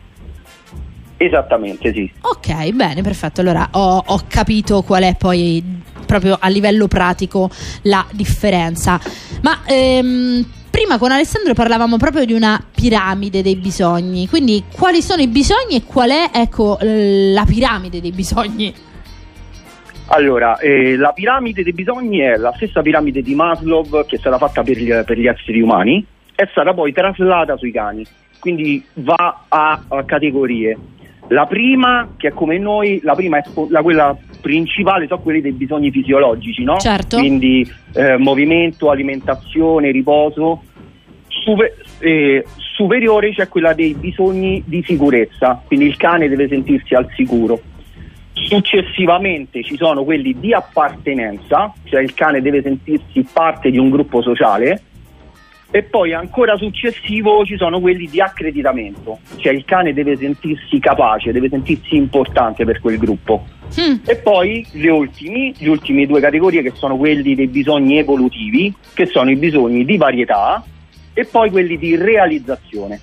Esattamente, 1.23 1.93
sì. 1.93 2.11
Ok, 2.23 2.71
bene, 2.71 3.03
perfetto. 3.03 3.43
Allora 3.43 3.69
ho, 3.73 4.03
ho 4.07 4.21
capito 4.27 4.81
qual 4.81 5.03
è 5.03 5.15
poi 5.19 5.63
proprio 6.07 6.39
a 6.41 6.49
livello 6.49 6.89
pratico 6.89 7.51
la 7.83 8.07
differenza. 8.13 8.99
Ma 9.43 9.61
ehm, 9.67 10.43
prima 10.71 10.97
con 10.97 11.13
Alessandro 11.13 11.53
parlavamo 11.53 11.99
proprio 11.99 12.25
di 12.25 12.33
una 12.33 12.59
piramide 12.75 13.43
dei 13.43 13.57
bisogni. 13.57 14.29
Quindi 14.29 14.65
quali 14.73 15.03
sono 15.03 15.21
i 15.21 15.29
bisogni 15.29 15.77
e 15.77 15.85
qual 15.85 16.09
è 16.09 16.31
ecco, 16.33 16.79
la 16.81 17.45
piramide 17.47 18.01
dei 18.01 18.13
bisogni? 18.13 18.73
Allora, 20.07 20.57
eh, 20.57 20.97
la 20.97 21.13
piramide 21.13 21.63
dei 21.63 21.75
bisogni 21.75 22.21
è 22.21 22.37
la 22.37 22.55
stessa 22.57 22.81
piramide 22.81 23.21
di 23.21 23.35
Maslow 23.35 24.07
che 24.07 24.17
è 24.17 24.19
stata 24.19 24.39
fatta 24.39 24.63
per 24.63 24.79
gli, 24.79 24.91
per 25.05 25.19
gli 25.19 25.27
esseri 25.27 25.61
umani, 25.61 26.03
è 26.35 26.49
stata 26.51 26.73
poi 26.73 26.95
traslata 26.95 27.59
sui 27.59 27.73
cani, 27.73 28.07
quindi 28.39 28.83
va 28.95 29.45
a, 29.49 29.85
a 29.87 30.05
categorie. 30.05 30.79
La 31.33 31.47
prima, 31.47 32.15
che 32.17 32.29
è 32.29 32.33
come 32.33 32.59
noi, 32.59 33.01
la 33.05 33.15
prima 33.15 33.39
è 33.39 33.43
la, 33.69 33.83
quella 33.83 34.17
principale, 34.41 35.07
sono 35.07 35.21
quelli 35.21 35.41
dei 35.41 35.53
bisogni 35.53 35.93
fisiologici, 35.93 36.65
no? 36.65 36.79
Certo. 36.79 37.19
Quindi 37.19 37.65
eh, 37.95 38.17
movimento, 38.17 38.91
alimentazione, 38.91 39.93
riposo. 39.93 40.65
Super- 41.29 41.73
eh, 42.01 42.45
superiore 42.57 43.33
c'è 43.33 43.47
quella 43.47 43.75
dei 43.75 43.95
bisogni 43.95 44.63
di 44.67 44.83
sicurezza, 44.85 45.63
quindi 45.65 45.87
il 45.87 45.97
cane 45.97 46.29
deve 46.29 46.49
sentirsi 46.49 46.95
al 46.95 47.09
sicuro. 47.15 47.61
Successivamente 48.33 49.63
ci 49.63 49.77
sono 49.77 50.03
quelli 50.03 50.35
di 50.41 50.53
appartenenza, 50.53 51.73
cioè 51.85 52.01
il 52.03 52.15
cane 52.15 52.41
deve 52.41 52.63
sentirsi 52.63 53.25
parte 53.33 53.71
di 53.71 53.79
un 53.79 53.91
gruppo 53.91 54.21
sociale. 54.21 54.83
E 55.73 55.85
poi 55.85 56.13
ancora 56.13 56.57
successivo 56.57 57.45
ci 57.45 57.57
sono 57.57 57.79
quelli 57.81 58.07
di 58.07 58.21
accreditamento, 58.21 59.21
cioè 59.37 59.53
il 59.53 59.65
cane 59.65 59.93
deve 59.93 60.17
sentirsi 60.17 60.81
capace, 60.81 61.31
deve 61.31 61.49
sentirsi 61.49 61.95
importante 61.95 62.65
per 62.65 62.81
quel 62.81 62.99
gruppo. 62.99 63.45
Mm, 63.81 63.99
E 64.05 64.17
poi 64.17 64.67
gli 64.73 64.89
ultimi, 64.89 65.55
gli 65.57 65.69
ultimi 65.69 66.07
due 66.07 66.21
categorie 66.21 66.63
che 66.63 66.73
sono 66.75 66.97
quelli 66.97 67.37
dei 67.37 67.47
bisogni 67.47 67.99
evolutivi, 67.99 68.75
che 68.95 69.07
sono 69.07 69.31
i 69.31 69.37
bisogni 69.37 69.85
di 69.85 69.97
varietà 69.97 70.65
e 71.13 71.25
poi 71.25 71.51
quelli 71.51 71.79
di 71.79 71.95
realizzazione. 71.95 73.01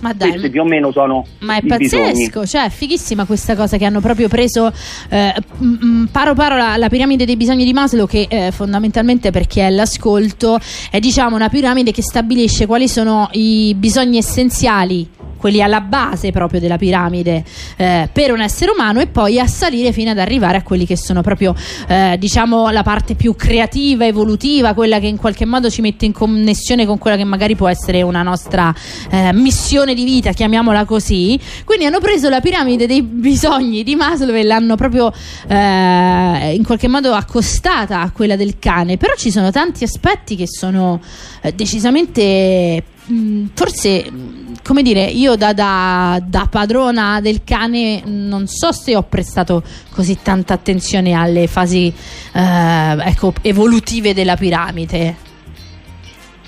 Ma 0.00 0.12
dai, 0.12 0.30
Questi 0.30 0.50
più 0.50 0.62
o 0.62 0.64
meno 0.64 0.90
sono 0.92 1.24
Ma 1.40 1.56
è 1.56 1.60
i 1.62 1.76
bisogni. 1.76 2.04
pazzesco, 2.12 2.46
cioè 2.46 2.64
è 2.66 2.70
fighissima 2.70 3.24
questa 3.24 3.54
cosa 3.54 3.76
che 3.76 3.84
hanno 3.84 4.00
proprio 4.00 4.28
preso 4.28 4.72
eh, 5.08 5.34
m- 5.58 5.64
m- 5.80 6.08
paro 6.10 6.34
paro 6.34 6.56
la, 6.56 6.76
la 6.76 6.88
piramide 6.88 7.24
dei 7.24 7.36
bisogni 7.36 7.64
di 7.64 7.72
Maslow 7.72 8.06
che 8.06 8.26
eh, 8.28 8.50
fondamentalmente 8.50 9.30
per 9.30 9.46
chi 9.46 9.60
è 9.60 9.64
all'ascolto 9.64 10.58
è 10.90 10.98
diciamo 10.98 11.36
una 11.36 11.48
piramide 11.48 11.92
che 11.92 12.02
stabilisce 12.02 12.66
quali 12.66 12.88
sono 12.88 13.28
i 13.32 13.74
bisogni 13.76 14.18
essenziali 14.18 15.08
quelli 15.42 15.60
alla 15.60 15.80
base 15.80 16.30
proprio 16.30 16.60
della 16.60 16.76
piramide 16.76 17.42
eh, 17.76 18.08
per 18.12 18.30
un 18.30 18.40
essere 18.40 18.70
umano 18.70 19.00
e 19.00 19.08
poi 19.08 19.40
a 19.40 19.48
salire 19.48 19.90
fino 19.90 20.12
ad 20.12 20.18
arrivare 20.18 20.56
a 20.56 20.62
quelli 20.62 20.86
che 20.86 20.96
sono 20.96 21.20
proprio 21.20 21.52
eh, 21.88 22.14
diciamo 22.16 22.70
la 22.70 22.84
parte 22.84 23.16
più 23.16 23.34
creativa, 23.34 24.06
evolutiva, 24.06 24.72
quella 24.72 25.00
che 25.00 25.08
in 25.08 25.16
qualche 25.16 25.44
modo 25.44 25.68
ci 25.68 25.80
mette 25.80 26.04
in 26.04 26.12
connessione 26.12 26.86
con 26.86 26.96
quella 26.96 27.16
che 27.16 27.24
magari 27.24 27.56
può 27.56 27.66
essere 27.66 28.02
una 28.02 28.22
nostra 28.22 28.72
eh, 29.10 29.32
missione 29.32 29.94
di 29.94 30.04
vita, 30.04 30.30
chiamiamola 30.30 30.84
così. 30.84 31.36
Quindi 31.64 31.86
hanno 31.86 31.98
preso 31.98 32.28
la 32.28 32.40
piramide 32.40 32.86
dei 32.86 33.02
bisogni 33.02 33.82
di 33.82 33.96
Maslow 33.96 34.36
e 34.36 34.44
l'hanno 34.44 34.76
proprio 34.76 35.12
eh, 35.48 36.54
in 36.54 36.62
qualche 36.64 36.86
modo 36.86 37.14
accostata 37.14 38.00
a 38.00 38.12
quella 38.12 38.36
del 38.36 38.60
cane, 38.60 38.96
però 38.96 39.14
ci 39.16 39.32
sono 39.32 39.50
tanti 39.50 39.82
aspetti 39.82 40.36
che 40.36 40.46
sono 40.46 41.00
eh, 41.40 41.52
decisamente 41.52 42.84
mh, 43.06 43.46
forse 43.54 44.41
come 44.64 44.82
dire 44.82 45.04
io 45.04 45.36
da, 45.36 45.52
da- 45.52 46.20
da 46.24 46.46
padrona 46.50 47.20
del 47.20 47.42
cane 47.44 48.02
non 48.04 48.46
so 48.46 48.72
se 48.72 48.96
ho 48.96 49.02
prestato 49.02 49.62
così 49.90 50.18
tanta 50.22 50.54
attenzione 50.54 51.12
alle 51.12 51.46
fasi 51.46 51.92
eh, 52.32 52.96
ecco, 53.04 53.32
evolutive 53.42 54.14
della 54.14 54.36
piramide 54.36 55.30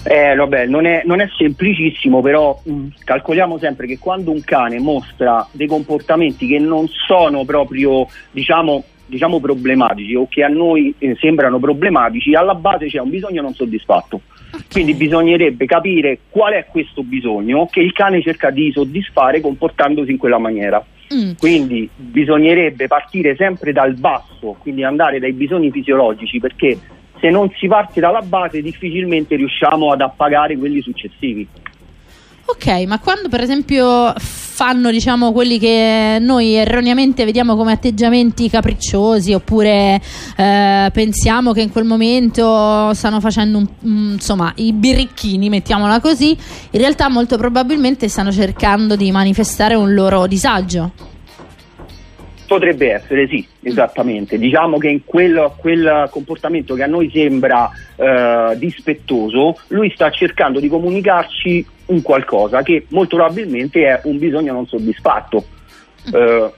Eh, 0.06 0.34
vabbè, 0.34 0.66
non 0.66 0.84
è, 0.84 1.00
non 1.06 1.22
è 1.22 1.28
semplicissimo, 1.34 2.20
però 2.20 2.60
mh, 2.62 2.88
calcoliamo 3.04 3.56
sempre 3.56 3.86
che 3.86 3.98
quando 3.98 4.32
un 4.32 4.42
cane 4.44 4.78
mostra 4.78 5.46
dei 5.50 5.66
comportamenti 5.66 6.46
che 6.46 6.58
non 6.58 6.86
sono 6.88 7.46
proprio, 7.46 8.06
diciamo, 8.30 8.84
diciamo 9.06 9.40
problematici 9.40 10.14
o 10.14 10.26
che 10.28 10.42
a 10.42 10.48
noi 10.48 10.94
eh, 10.98 11.16
sembrano 11.18 11.58
problematici, 11.58 12.34
alla 12.34 12.54
base 12.54 12.88
c'è 12.88 12.98
un 12.98 13.08
bisogno 13.08 13.40
non 13.40 13.54
soddisfatto. 13.54 14.20
Quindi 14.70 14.94
bisognerebbe 14.94 15.66
capire 15.66 16.18
qual 16.30 16.54
è 16.54 16.66
questo 16.70 17.02
bisogno 17.02 17.66
che 17.70 17.80
il 17.80 17.92
cane 17.92 18.22
cerca 18.22 18.50
di 18.50 18.70
soddisfare 18.72 19.40
comportandosi 19.40 20.10
in 20.10 20.18
quella 20.18 20.38
maniera. 20.38 20.84
Mm. 21.14 21.32
Quindi 21.38 21.88
bisognerebbe 21.94 22.86
partire 22.86 23.36
sempre 23.36 23.72
dal 23.72 23.94
basso, 23.94 24.56
quindi 24.60 24.84
andare 24.84 25.18
dai 25.18 25.32
bisogni 25.32 25.70
fisiologici, 25.70 26.38
perché 26.38 26.78
se 27.20 27.30
non 27.30 27.50
si 27.56 27.68
parte 27.68 28.00
dalla 28.00 28.22
base 28.22 28.60
difficilmente 28.60 29.36
riusciamo 29.36 29.92
ad 29.92 30.00
appagare 30.00 30.56
quelli 30.56 30.80
successivi. 30.80 31.46
Ok, 32.46 32.84
ma 32.86 32.98
quando 32.98 33.28
per 33.28 33.40
esempio 33.40 34.12
fanno 34.16 34.90
diciamo 34.90 35.32
quelli 35.32 35.58
che 35.58 36.18
noi 36.20 36.54
erroneamente 36.54 37.24
vediamo 37.24 37.56
come 37.56 37.72
atteggiamenti 37.72 38.50
capricciosi 38.50 39.32
oppure 39.32 40.00
eh, 40.36 40.90
pensiamo 40.92 41.52
che 41.52 41.62
in 41.62 41.72
quel 41.72 41.84
momento 41.84 42.92
stanno 42.92 43.20
facendo 43.20 43.58
un- 43.58 44.12
insomma 44.12 44.52
i 44.56 44.72
birricchini, 44.72 45.48
mettiamola 45.48 46.00
così, 46.00 46.30
in 46.70 46.80
realtà 46.80 47.08
molto 47.08 47.38
probabilmente 47.38 48.08
stanno 48.08 48.30
cercando 48.30 48.94
di 48.94 49.10
manifestare 49.10 49.74
un 49.74 49.94
loro 49.94 50.26
disagio. 50.26 50.92
Potrebbe 52.46 52.92
essere, 52.92 53.26
sì, 53.26 53.44
esattamente. 53.62 54.38
Diciamo 54.38 54.76
che 54.76 54.88
in 54.88 55.04
quel, 55.04 55.50
quel 55.56 56.08
comportamento 56.10 56.74
che 56.74 56.82
a 56.82 56.86
noi 56.86 57.10
sembra 57.12 57.70
eh, 57.96 58.54
dispettoso, 58.58 59.56
lui 59.68 59.90
sta 59.94 60.10
cercando 60.10 60.60
di 60.60 60.68
comunicarci 60.68 61.66
un 61.86 62.02
qualcosa 62.02 62.62
che 62.62 62.86
molto 62.88 63.16
probabilmente 63.16 63.86
è 63.86 64.00
un 64.04 64.18
bisogno 64.18 64.52
non 64.52 64.66
soddisfatto. 64.66 65.44
Eh, 66.12 66.50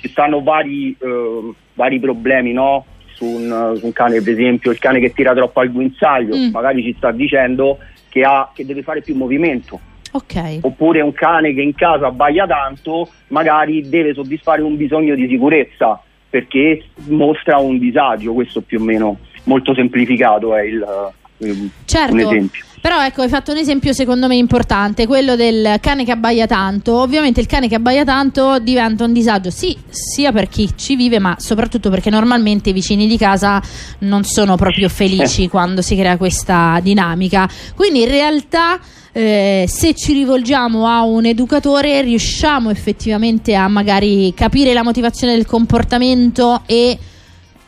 ci 0.00 0.08
stanno 0.08 0.42
vari, 0.42 0.96
eh, 0.98 1.52
vari 1.74 2.00
problemi, 2.00 2.52
no? 2.52 2.86
Su 3.14 3.24
un, 3.26 3.74
su 3.78 3.84
un 3.86 3.92
cane, 3.92 4.20
per 4.20 4.32
esempio, 4.32 4.70
il 4.70 4.78
cane 4.78 4.98
che 4.98 5.12
tira 5.12 5.32
troppo 5.34 5.60
al 5.60 5.70
guinzaglio, 5.70 6.36
Mm. 6.36 6.50
magari 6.50 6.82
ci 6.82 6.94
sta 6.96 7.12
dicendo 7.12 7.78
che, 8.08 8.22
ha, 8.22 8.50
che 8.52 8.64
deve 8.66 8.82
fare 8.82 9.00
più 9.00 9.14
movimento 9.14 9.78
Ok. 10.12 10.58
oppure 10.62 11.00
un 11.02 11.12
cane 11.12 11.54
che 11.54 11.62
in 11.62 11.74
casa 11.74 12.06
abbaia 12.08 12.46
tanto, 12.46 13.08
magari 13.28 13.88
deve 13.88 14.12
soddisfare 14.12 14.60
un 14.62 14.76
bisogno 14.76 15.14
di 15.14 15.28
sicurezza 15.28 16.02
perché 16.28 16.84
mostra 17.08 17.58
un 17.58 17.78
disagio, 17.78 18.32
questo 18.32 18.60
più 18.62 18.80
o 18.80 18.82
meno 18.84 19.18
molto 19.44 19.74
semplificato 19.74 20.54
è 20.56 20.62
il, 20.62 21.12
eh, 21.38 21.50
un 21.50 21.68
Certo, 21.84 22.16
esempio. 22.16 22.64
Però 22.82 23.00
ecco, 23.00 23.22
hai 23.22 23.28
fatto 23.28 23.52
un 23.52 23.58
esempio 23.58 23.92
secondo 23.92 24.26
me 24.26 24.34
importante, 24.34 25.06
quello 25.06 25.36
del 25.36 25.76
cane 25.80 26.04
che 26.04 26.10
abbaia 26.10 26.48
tanto. 26.48 26.94
Ovviamente 26.96 27.38
il 27.38 27.46
cane 27.46 27.68
che 27.68 27.76
abbaia 27.76 28.02
tanto 28.02 28.58
diventa 28.58 29.04
un 29.04 29.12
disagio, 29.12 29.50
sì, 29.50 29.78
sia 29.88 30.32
per 30.32 30.48
chi 30.48 30.68
ci 30.74 30.96
vive, 30.96 31.20
ma 31.20 31.36
soprattutto 31.38 31.90
perché 31.90 32.10
normalmente 32.10 32.70
i 32.70 32.72
vicini 32.72 33.06
di 33.06 33.16
casa 33.16 33.62
non 34.00 34.24
sono 34.24 34.56
proprio 34.56 34.88
felici 34.88 35.46
quando 35.46 35.80
si 35.80 35.94
crea 35.94 36.16
questa 36.16 36.80
dinamica. 36.82 37.48
Quindi 37.76 38.02
in 38.02 38.08
realtà 38.08 38.80
eh, 39.12 39.64
se 39.68 39.94
ci 39.94 40.12
rivolgiamo 40.12 40.88
a 40.88 41.02
un 41.02 41.24
educatore 41.24 42.02
riusciamo 42.02 42.70
effettivamente 42.70 43.54
a 43.54 43.68
magari 43.68 44.34
capire 44.34 44.72
la 44.72 44.82
motivazione 44.82 45.36
del 45.36 45.46
comportamento 45.46 46.62
e 46.66 46.98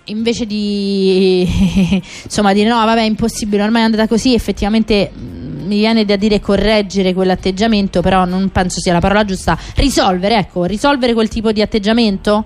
invece 0.06 0.46
di 0.46 1.46
insomma 2.24 2.52
dire 2.52 2.68
no 2.68 2.76
vabbè 2.76 3.00
è 3.00 3.04
impossibile 3.04 3.62
ormai 3.62 3.82
è 3.82 3.84
andata 3.84 4.06
così 4.06 4.34
effettivamente 4.34 5.10
mh, 5.10 5.66
mi 5.66 5.78
viene 5.78 6.04
da 6.04 6.16
dire 6.16 6.40
correggere 6.40 7.14
quell'atteggiamento 7.14 8.02
però 8.02 8.24
non 8.24 8.50
penso 8.50 8.80
sia 8.80 8.92
la 8.92 9.00
parola 9.00 9.24
giusta 9.24 9.56
risolvere 9.76 10.36
ecco 10.36 10.64
risolvere 10.64 11.14
quel 11.14 11.28
tipo 11.28 11.52
di 11.52 11.62
atteggiamento 11.62 12.44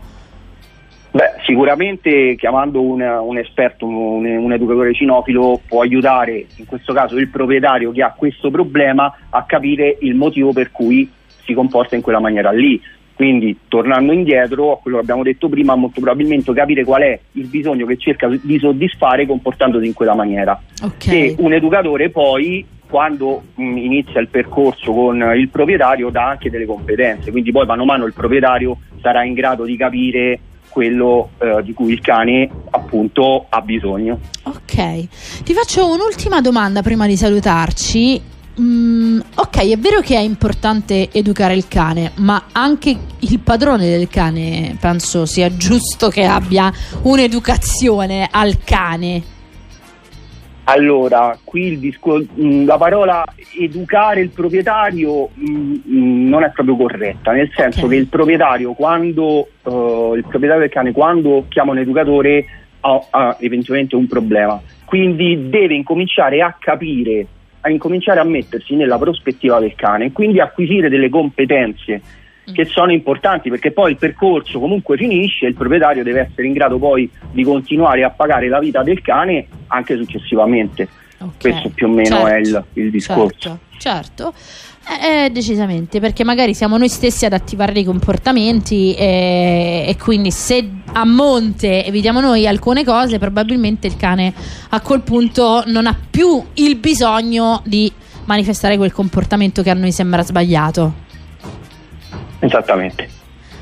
Beh, 1.11 1.41
sicuramente 1.47 2.37
chiamando 2.37 2.83
un, 2.83 3.01
un 3.01 3.39
esperto, 3.39 3.87
un, 3.87 4.27
un 4.27 4.53
educatore 4.53 4.93
cinofilo 4.93 5.59
può 5.67 5.81
aiutare 5.81 6.47
in 6.57 6.67
questo 6.67 6.93
caso 6.93 7.17
il 7.17 7.29
proprietario 7.29 7.93
che 7.93 8.03
ha 8.03 8.13
questo 8.13 8.51
problema 8.51 9.13
a 9.31 9.45
capire 9.45 9.97
il 10.03 10.15
motivo 10.15 10.53
per 10.53 10.71
cui 10.71 11.11
si 11.45 11.55
comporta 11.55 11.97
in 11.97 12.03
quella 12.03 12.21
maniera 12.21 12.51
lì. 12.51 12.81
Quindi, 13.19 13.59
tornando 13.67 14.13
indietro 14.13 14.75
a 14.75 14.79
quello 14.79 14.99
che 14.99 15.03
abbiamo 15.03 15.25
detto 15.25 15.49
prima, 15.49 15.75
molto 15.75 16.01
probabilmente 16.01 16.53
capire 16.53 16.85
qual 16.85 17.03
è 17.03 17.19
il 17.33 17.49
bisogno 17.49 17.85
che 17.85 17.97
cerca 17.97 18.29
di 18.29 18.59
soddisfare 18.61 19.27
comportandosi 19.27 19.87
in 19.87 19.93
quella 19.93 20.15
maniera. 20.15 20.57
ok 20.85 21.07
E 21.09 21.35
un 21.39 21.53
educatore 21.53 22.11
poi, 22.11 22.65
quando 22.89 23.43
mh, 23.57 23.77
inizia 23.77 24.21
il 24.21 24.29
percorso 24.29 24.93
con 24.93 25.21
il 25.35 25.49
proprietario, 25.49 26.11
dà 26.11 26.29
anche 26.29 26.49
delle 26.49 26.65
competenze. 26.65 27.33
Quindi 27.33 27.51
poi 27.51 27.67
mano 27.67 27.83
a 27.83 27.87
mano 27.87 28.07
il 28.07 28.13
proprietario 28.13 28.79
sarà 29.03 29.25
in 29.25 29.35
grado 29.35 29.65
di 29.65 29.77
capire 29.77 30.39
quello 30.69 31.31
eh, 31.39 31.61
di 31.65 31.73
cui 31.73 31.95
il 31.95 32.01
cane 32.01 32.49
appunto 32.71 33.47
ha 33.49 33.61
bisogno. 33.63 34.21
Ok, 34.45 35.43
ti 35.43 35.55
faccio 35.55 35.91
un'ultima 35.91 36.41
domanda 36.41 36.83
prima 36.83 37.09
di 37.09 37.17
salutarci. 37.17 38.37
Mm, 38.61 39.21
ok, 39.37 39.71
è 39.71 39.79
vero 39.79 40.01
che 40.01 40.17
è 40.17 40.21
importante 40.21 41.11
educare 41.13 41.55
il 41.55 41.69
cane, 41.69 42.11
ma 42.17 42.47
anche 42.53 42.97
il 43.21 43.39
padrone 43.39 43.89
del 43.89 44.09
cane 44.09 44.77
penso 44.81 45.27
sia 45.27 45.55
giusto 45.57 46.09
che 46.09 46.25
abbia 46.25 46.73
un'educazione 47.03 48.29
al 48.31 48.59
cane. 48.65 49.37
Allora, 50.65 51.39
qui 51.45 51.79
discor- 51.79 52.27
mh, 52.35 52.67
la 52.67 52.77
parola 52.77 53.25
educare 53.59 54.21
il 54.21 54.31
proprietario 54.31 55.31
mh, 55.33 55.51
mh, 55.51 56.29
non 56.29 56.43
è 56.43 56.51
proprio 56.51 56.77
corretta, 56.77 57.33
nel 57.33 57.51
senso 57.55 57.85
Ok. 57.85 57.91
che 57.91 57.97
il 57.97 58.07
proprietario 58.09 58.73
quando 58.73 59.47
eh, 59.63 60.13
il 60.17 60.25
proprietario 60.29 60.59
del 60.61 60.69
cane 60.71 60.93
quando 60.93 61.47
chiama 61.49 61.71
un 61.73 61.79
educatore 61.79 62.45
ha, 62.81 63.07
ha 63.11 63.37
eventualmente 63.41 63.97
un 63.97 64.07
problema, 64.07 64.61
quindi 64.85 65.49
deve 65.49 65.75
incominciare 65.75 66.43
a 66.43 66.55
capire, 66.59 67.27
a 67.61 67.71
incominciare 67.71 68.21
a 68.21 68.25
mettersi 68.25 68.75
nella 68.75 68.99
prospettiva 68.99 69.59
del 69.59 69.75
cane 69.75 70.07
e 70.07 70.13
quindi 70.13 70.41
acquisire 70.41 70.89
delle 70.89 71.09
competenze 71.09 72.01
che 72.53 72.65
sono 72.65 72.93
importanti 72.93 73.51
perché 73.51 73.73
poi 73.73 73.93
il 73.93 73.97
percorso 73.99 74.59
comunque 74.59 74.97
finisce 74.97 75.45
e 75.45 75.49
il 75.51 75.55
proprietario 75.55 76.03
deve 76.03 76.21
essere 76.21 76.47
in 76.47 76.53
grado 76.53 76.79
poi 76.79 77.11
di 77.31 77.45
continuare 77.45 78.05
a 78.05 78.11
pagare 78.11 78.49
la 78.49 78.59
vita 78.59 78.83
del 78.83 79.03
cane 79.03 79.47
anche 79.67 79.97
successivamente. 79.97 80.89
Ok, 81.19 81.41
Questo 81.41 81.71
più 81.71 81.89
o 81.89 81.91
meno 81.91 82.27
è 82.27 82.37
il, 82.37 82.47
certo, 82.47 82.67
il 82.75 82.91
discorso. 82.91 83.59
Certo, 83.77 84.33
certo. 84.33 84.35
Eh, 84.91 85.25
eh, 85.25 85.31
decisamente, 85.31 86.01
perché 86.01 86.25
magari 86.25 86.55
siamo 86.55 86.79
noi 86.79 86.89
stessi 86.89 87.27
ad 87.27 87.35
attivare 87.35 87.73
dei 87.73 87.85
comportamenti 87.85 88.95
e, 88.95 89.85
e 89.87 89.97
quindi 89.99 90.31
se 90.31 90.67
a 90.93 91.05
monte 91.05 91.85
evitiamo 91.85 92.21
noi 92.21 92.47
alcune 92.47 92.85
cose, 92.85 93.19
probabilmente 93.19 93.87
il 93.87 93.97
cane 93.97 94.33
a 94.71 94.81
quel 94.81 95.03
punto 95.03 95.63
non 95.67 95.87
ha 95.87 95.95
più 96.11 96.43
il 96.55 96.77
bisogno 96.77 97.61
di 97.67 97.93
manifestare 98.25 98.79
quel 98.79 98.93
comportamento 98.93 99.63
che 99.63 99.69
a 99.69 99.75
noi 99.75 99.93
sembra 99.93 100.23
sbagliato. 100.23 101.07
Esattamente. 102.39 103.11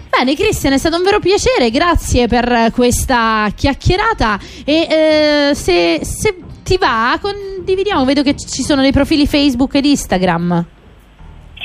Bene, 0.08 0.36
Cristian, 0.36 0.74
è 0.74 0.78
stato 0.78 0.96
un 0.96 1.02
vero 1.02 1.18
piacere, 1.18 1.70
grazie 1.70 2.28
per 2.28 2.70
questa 2.72 3.48
chiacchierata. 3.52 4.38
E 4.64 4.86
eh, 4.88 5.54
se, 5.54 6.00
se 6.02 6.36
ti 6.62 6.76
va, 6.78 7.18
condividiamo. 7.20 8.04
Vedo 8.04 8.22
che 8.22 8.36
ci 8.36 8.62
sono 8.62 8.80
dei 8.80 8.92
profili 8.92 9.26
Facebook 9.26 9.74
ed 9.74 9.84
Instagram. 9.86 10.66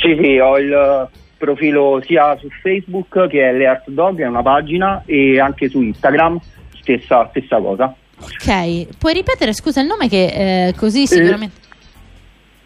Sì, 0.02 0.18
sì, 0.20 0.38
ho 0.40 0.58
il 0.58 1.08
profilo 1.38 2.02
sia 2.06 2.36
su 2.38 2.48
Facebook 2.62 3.28
che 3.28 3.50
è 3.50 3.54
l'Eart 3.54 3.90
Dog, 3.90 4.20
è 4.20 4.28
una 4.28 4.42
pagina, 4.42 5.04
e 5.06 5.40
anche 5.40 5.70
su 5.70 5.82
Instagram, 5.82 6.40
stessa, 6.80 7.28
stessa 7.30 7.58
cosa. 7.60 7.94
Ok, 8.20 8.98
puoi 8.98 9.14
ripetere, 9.14 9.54
scusa, 9.54 9.82
il 9.82 9.88
nome 9.88 10.08
che 10.10 10.68
eh, 10.68 10.74
così 10.76 11.08
sicuramente... 11.08 11.60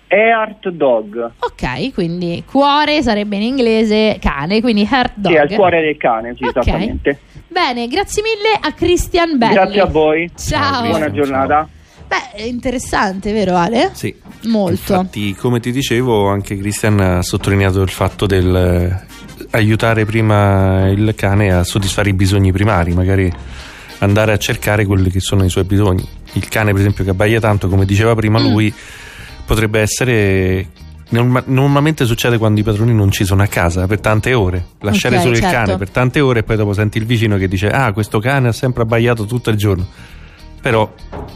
Eart 0.07 0.69
Dog, 0.69 1.31
Ok, 1.39 1.93
quindi 1.93 2.43
cuore 2.47 3.01
sarebbe 3.01 3.35
in 3.37 3.41
inglese 3.41 4.17
cane, 4.21 4.61
quindi 4.61 4.87
heart 4.89 5.13
dog. 5.15 5.33
sì, 5.33 5.37
è 5.39 5.43
il 5.43 5.55
cuore 5.55 5.81
del 5.81 5.97
cane, 5.97 6.35
sì, 6.37 6.43
Ok. 6.43 6.57
esattamente. 6.57 7.19
Bene, 7.47 7.87
grazie 7.87 8.21
mille 8.21 8.57
a 8.61 8.71
Christian 8.73 9.37
Belli. 9.37 9.53
Grazie 9.53 9.81
a 9.81 9.85
voi. 9.85 10.29
Ciao. 10.35 10.87
Buona 10.87 11.11
giornata. 11.11 11.67
Beh, 12.07 12.31
è 12.33 12.41
interessante, 12.43 13.31
vero 13.33 13.55
Ale? 13.55 13.91
Sì. 13.93 14.13
Molto. 14.43 14.93
Infatti, 14.93 15.33
come 15.33 15.59
ti 15.59 15.71
dicevo, 15.71 16.27
anche 16.29 16.57
Christian 16.57 16.99
ha 16.99 17.21
sottolineato 17.23 17.81
il 17.81 17.89
fatto 17.89 18.25
del 18.27 18.55
eh, 18.55 19.47
aiutare 19.51 20.05
prima 20.05 20.87
il 20.89 21.13
cane 21.15 21.51
a 21.51 21.63
soddisfare 21.63 22.09
i 22.09 22.13
bisogni 22.13 22.51
primari, 22.51 22.93
magari 22.93 23.31
andare 23.99 24.33
a 24.33 24.37
cercare 24.37 24.85
quelli 24.85 25.09
che 25.09 25.19
sono 25.19 25.43
i 25.45 25.49
suoi 25.49 25.63
bisogni. 25.63 26.07
Il 26.33 26.47
cane, 26.47 26.71
per 26.71 26.81
esempio, 26.81 27.03
che 27.03 27.09
abbaia 27.09 27.39
tanto, 27.39 27.67
come 27.69 27.85
diceva 27.85 28.13
prima 28.13 28.39
Mm. 28.39 28.51
lui, 28.51 28.73
potrebbe 29.45 29.79
essere. 29.79 30.67
norma- 31.09 31.43
Normalmente 31.47 32.05
succede 32.05 32.37
quando 32.37 32.59
i 32.59 32.63
padroni 32.63 32.93
non 32.93 33.09
ci 33.09 33.25
sono 33.25 33.41
a 33.41 33.47
casa 33.47 33.87
per 33.87 33.99
tante 33.99 34.33
ore. 34.33 34.63
Lasciare 34.81 35.15
Ok, 35.15 35.21
solo 35.21 35.33
il 35.35 35.41
certo. 35.41 35.55
cane 35.55 35.77
per 35.77 35.89
tante 35.89 36.19
ore 36.19 36.39
e 36.39 36.43
poi 36.43 36.55
dopo 36.57 36.73
senti 36.73 36.97
il 36.99 37.05
vicino 37.05 37.37
che 37.37 37.47
dice: 37.47 37.69
Ah, 37.69 37.91
questo 37.93 38.19
cane 38.19 38.49
ha 38.49 38.51
sempre 38.53 38.83
abbaiato 38.83 39.25
tutto 39.25 39.49
il 39.49 39.55
giorno. 39.57 39.87
Però 40.65 40.91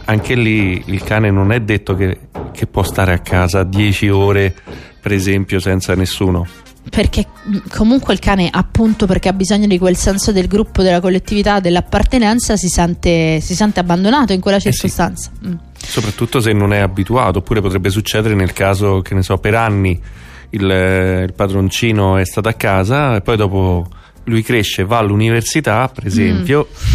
anche 0.05 0.33
lì 0.33 0.81
il 0.87 1.03
cane 1.03 1.29
non 1.29 1.51
è 1.51 1.59
detto 1.59 1.93
che, 1.93 2.17
che 2.51 2.65
può 2.65 2.81
stare 2.81 3.13
a 3.13 3.19
casa 3.19 3.61
10 3.61 4.09
ore, 4.09 4.55
per 4.99 5.11
esempio, 5.11 5.59
senza 5.59 5.93
nessuno. 5.93 6.47
Perché 6.89 7.27
comunque 7.69 8.13
il 8.15 8.19
cane, 8.19 8.49
appunto 8.51 9.05
perché 9.05 9.29
ha 9.29 9.33
bisogno 9.33 9.67
di 9.67 9.77
quel 9.77 9.95
senso 9.95 10.31
del 10.31 10.47
gruppo, 10.47 10.81
della 10.81 10.99
collettività, 10.99 11.59
dell'appartenenza, 11.59 12.57
si 12.57 12.69
sente, 12.69 13.39
si 13.39 13.53
sente 13.53 13.79
abbandonato 13.79 14.33
in 14.33 14.39
quella 14.39 14.57
Eh 14.57 14.61
sì. 14.61 14.71
circostanza. 14.71 15.29
Mm. 15.45 15.53
Soprattutto 15.77 16.39
se 16.39 16.51
non 16.51 16.73
è 16.73 16.79
abituato, 16.79 17.37
oppure 17.37 17.61
potrebbe 17.61 17.91
succedere 17.91 18.33
nel 18.33 18.53
caso 18.53 19.01
che 19.01 19.13
ne 19.13 19.21
so, 19.21 19.37
per 19.37 19.53
anni 19.53 20.01
il, 20.49 20.71
eh, 20.71 21.21
il 21.25 21.33
padroncino 21.33 22.17
è 22.17 22.25
stato 22.25 22.49
a 22.49 22.53
casa 22.53 23.17
e 23.17 23.21
poi 23.21 23.37
dopo 23.37 23.87
lui 24.29 24.41
cresce, 24.43 24.85
va 24.85 24.99
all'università, 24.99 25.89
per 25.93 26.05
esempio, 26.07 26.67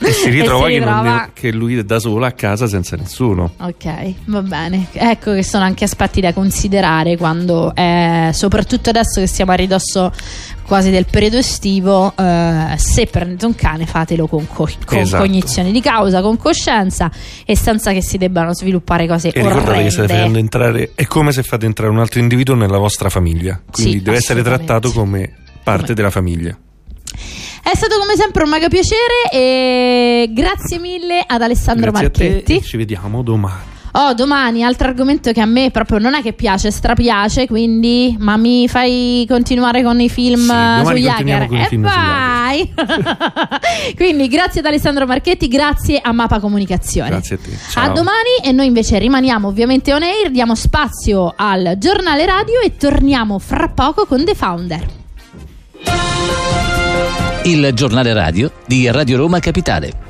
e 0.00 0.12
si 0.12 0.30
ritrova, 0.30 0.66
si 0.66 0.72
che, 0.72 0.78
non 0.78 0.88
ritrova- 1.02 1.24
è- 1.26 1.30
che 1.32 1.52
lui 1.52 1.76
è 1.76 1.82
da 1.84 1.98
solo 1.98 2.24
a 2.24 2.30
casa 2.32 2.66
senza 2.66 2.96
nessuno. 2.96 3.54
Ok, 3.58 4.14
va 4.26 4.42
bene. 4.42 4.86
Ecco 4.92 5.32
che 5.34 5.42
sono 5.42 5.64
anche 5.64 5.84
aspetti 5.84 6.20
da 6.20 6.32
considerare 6.32 7.16
quando, 7.16 7.74
è, 7.74 8.30
soprattutto 8.32 8.90
adesso 8.90 9.20
che 9.20 9.26
siamo 9.26 9.52
a 9.52 9.54
ridosso 9.54 10.12
quasi 10.64 10.90
del 10.90 11.06
periodo 11.10 11.36
estivo, 11.38 12.14
eh, 12.16 12.74
se 12.76 13.06
prendete 13.06 13.44
un 13.44 13.54
cane 13.54 13.84
fatelo 13.84 14.26
con, 14.26 14.46
co- 14.46 14.68
con 14.86 14.98
Esatto. 14.98 15.22
cognizione 15.24 15.70
di 15.70 15.80
causa, 15.80 16.22
con 16.22 16.36
coscienza 16.36 17.10
e 17.44 17.56
senza 17.56 17.92
che 17.92 18.00
si 18.02 18.16
debbano 18.16 18.54
sviluppare 18.54 19.06
cose 19.06 19.28
E 19.28 19.32
ricordate 19.34 19.82
che 19.82 19.90
state 19.90 20.08
facendo 20.08 20.20
orrende. 20.20 20.38
entrare, 20.38 20.90
è 20.94 21.04
come 21.06 21.32
se 21.32 21.42
fate 21.42 21.66
entrare 21.66 21.90
un 21.90 21.98
altro 21.98 22.20
individuo 22.20 22.54
nella 22.54 22.78
vostra 22.78 23.10
famiglia, 23.10 23.60
quindi 23.70 23.98
Sì, 23.98 24.02
deve 24.02 24.16
essere 24.16 24.42
trattato 24.42 24.92
come 24.92 25.40
parte 25.62 25.82
Come- 25.82 25.94
della 25.94 26.10
famiglia. 26.10 26.56
È 27.64 27.76
stato 27.76 27.98
come 27.98 28.16
sempre 28.16 28.42
un 28.42 28.50
mega 28.50 28.68
piacere 28.68 29.30
e 29.30 30.28
grazie 30.32 30.78
mille 30.78 31.22
ad 31.24 31.42
Alessandro 31.42 31.90
Grazie 31.92 32.06
a 32.08 32.10
te 32.10 32.28
Marchetti. 32.28 32.56
e 32.56 32.60
ci 32.62 32.76
vediamo 32.76 33.22
domani. 33.22 33.70
Oh, 33.94 34.14
domani 34.14 34.64
altro 34.64 34.88
argomento 34.88 35.32
che 35.32 35.40
a 35.42 35.44
me 35.46 35.70
proprio 35.70 35.98
non 35.98 36.14
è 36.14 36.22
che 36.22 36.32
piace, 36.32 36.70
strapiace, 36.70 37.46
quindi 37.46 38.16
ma 38.18 38.38
mi 38.38 38.66
fai 38.66 39.26
continuare 39.28 39.82
con 39.82 40.00
i 40.00 40.08
film 40.08 40.40
Sì, 40.80 40.86
sugli 40.86 41.06
hacker. 41.06 41.42
e 41.70 41.76
vai! 41.78 42.72
quindi 43.94 44.28
grazie 44.28 44.60
ad 44.60 44.66
Alessandro 44.66 45.04
Marchetti, 45.06 45.46
grazie 45.46 46.00
a 46.02 46.10
Mapa 46.12 46.40
Comunicazione. 46.40 47.10
Grazie 47.10 47.36
a 47.36 47.38
te. 47.38 47.50
A 47.52 47.70
Ciao. 47.70 47.92
domani 47.92 48.38
e 48.42 48.50
noi 48.52 48.66
invece 48.66 48.98
rimaniamo 48.98 49.46
ovviamente 49.48 49.92
on 49.92 50.02
air, 50.02 50.30
diamo 50.30 50.54
spazio 50.54 51.32
al 51.36 51.74
giornale 51.78 52.24
radio 52.24 52.60
e 52.60 52.76
torniamo 52.76 53.38
fra 53.38 53.68
poco 53.68 54.06
con 54.06 54.24
The 54.24 54.34
Founder. 54.34 55.00
Il 57.44 57.70
giornale 57.74 58.12
radio 58.12 58.50
di 58.66 58.88
Radio 58.90 59.16
Roma 59.18 59.40
Capitale. 59.40 60.01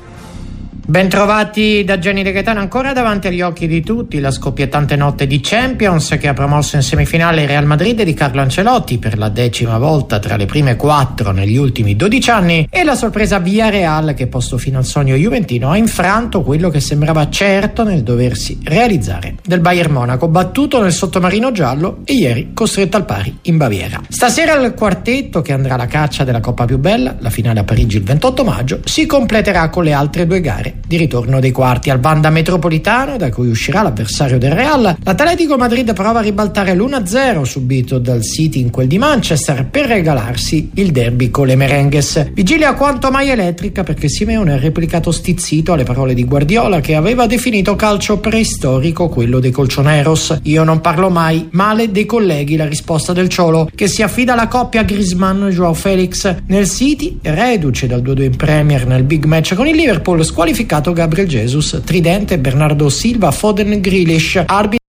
Bentrovati 0.85 1.85
da 1.85 1.97
Gianni 1.97 2.23
De 2.23 2.33
Gaetano, 2.33 2.59
ancora 2.59 2.91
davanti 2.91 3.27
agli 3.27 3.39
occhi 3.39 3.67
di 3.67 3.81
tutti 3.81 4.19
la 4.19 4.31
scoppiettante 4.31 4.97
notte 4.97 5.25
di 5.25 5.39
Champions 5.41 6.17
che 6.19 6.27
ha 6.27 6.33
promosso 6.33 6.75
in 6.75 6.81
semifinale 6.81 7.43
il 7.43 7.47
Real 7.47 7.65
Madrid 7.65 8.03
di 8.03 8.13
Carlo 8.13 8.41
Ancelotti 8.41 8.97
per 8.97 9.17
la 9.17 9.29
decima 9.29 9.77
volta 9.77 10.19
tra 10.19 10.35
le 10.35 10.45
prime 10.45 10.75
quattro 10.75 11.31
negli 11.31 11.55
ultimi 11.55 11.95
12 11.95 12.29
anni 12.29 12.67
e 12.69 12.83
la 12.83 12.95
sorpresa 12.95 13.39
Via 13.39 13.69
Real 13.69 14.13
che 14.13 14.27
posto 14.27 14.57
fino 14.57 14.77
al 14.77 14.83
sogno 14.83 15.15
juventino 15.15 15.69
ha 15.69 15.77
infranto 15.77 16.41
quello 16.41 16.69
che 16.69 16.81
sembrava 16.81 17.29
certo 17.29 17.85
nel 17.85 18.03
doversi 18.03 18.59
realizzare 18.61 19.35
del 19.41 19.61
Bayern 19.61 19.93
Monaco 19.93 20.27
battuto 20.27 20.81
nel 20.81 20.91
sottomarino 20.91 21.53
giallo 21.53 22.01
e 22.03 22.13
ieri 22.13 22.51
costretto 22.53 22.97
al 22.97 23.05
pari 23.05 23.39
in 23.43 23.55
Baviera. 23.55 24.01
Stasera 24.09 24.53
il 24.55 24.73
quartetto 24.73 25.41
che 25.41 25.53
andrà 25.53 25.75
alla 25.75 25.87
caccia 25.87 26.25
della 26.25 26.41
Coppa 26.41 26.65
più 26.65 26.77
bella, 26.77 27.15
la 27.19 27.29
finale 27.29 27.61
a 27.61 27.63
Parigi 27.63 27.95
il 27.95 28.03
28 28.03 28.43
maggio, 28.43 28.79
si 28.83 29.05
completerà 29.05 29.69
con 29.69 29.85
le 29.85 29.93
altre 29.93 30.27
due 30.27 30.41
gare 30.41 30.72
di 30.85 30.97
ritorno 30.97 31.39
dei 31.39 31.51
quarti 31.51 31.89
al 31.89 31.99
Vanda 31.99 32.29
Metropolitano, 32.29 33.17
da 33.17 33.29
cui 33.29 33.49
uscirà 33.49 33.81
l'avversario 33.81 34.37
del 34.37 34.51
Real. 34.51 34.97
L'Atletico 35.03 35.57
Madrid 35.57 35.93
prova 35.93 36.19
a 36.19 36.21
ribaltare 36.21 36.75
l'1-0 36.75 37.43
subito 37.43 37.99
dal 37.99 38.21
City 38.23 38.59
in 38.59 38.69
quel 38.69 38.87
di 38.87 38.97
Manchester 38.97 39.65
per 39.65 39.85
regalarsi 39.85 40.71
il 40.75 40.91
derby 40.91 41.29
con 41.29 41.47
le 41.47 41.55
merengues. 41.55 42.31
Vigilia 42.33 42.73
quanto 42.73 43.11
mai 43.11 43.29
elettrica 43.29 43.83
perché 43.83 44.09
Simeone 44.09 44.53
ha 44.53 44.57
replicato 44.57 45.11
stizzito 45.11 45.73
alle 45.73 45.83
parole 45.83 46.13
di 46.13 46.25
Guardiola 46.25 46.79
che 46.79 46.95
aveva 46.95 47.27
definito 47.27 47.75
calcio 47.75 48.19
preistorico 48.19 49.09
quello 49.09 49.39
dei 49.39 49.51
colchoneros. 49.51 50.39
Io 50.43 50.63
non 50.63 50.81
parlo 50.81 51.09
mai 51.09 51.47
male 51.51 51.91
dei 51.91 52.05
colleghi, 52.05 52.55
la 52.55 52.67
risposta 52.67 53.13
del 53.13 53.29
Ciolo 53.29 53.69
che 53.73 53.87
si 53.87 54.01
affida 54.01 54.33
alla 54.33 54.47
coppia 54.47 54.83
Griezmann-Joao 54.83 55.73
Felix 55.73 56.35
nel 56.47 56.67
City, 56.67 57.19
reduce 57.21 57.87
dal 57.87 58.01
2-2 58.01 58.23
in 58.23 58.35
Premier 58.35 58.85
nel 58.85 59.03
big 59.03 59.25
match 59.25 59.55
con 59.55 59.67
il 59.67 59.75
Liverpool, 59.75 60.23
squalificato 60.23 60.62
Gabriel 60.93 61.27
Jesus, 61.27 61.81
Tridente, 61.85 62.37
Bernardo 62.37 62.89
Silva, 62.89 63.31
Foden, 63.31 63.81
Grealish, 63.81 64.37
arbitro 64.47 64.82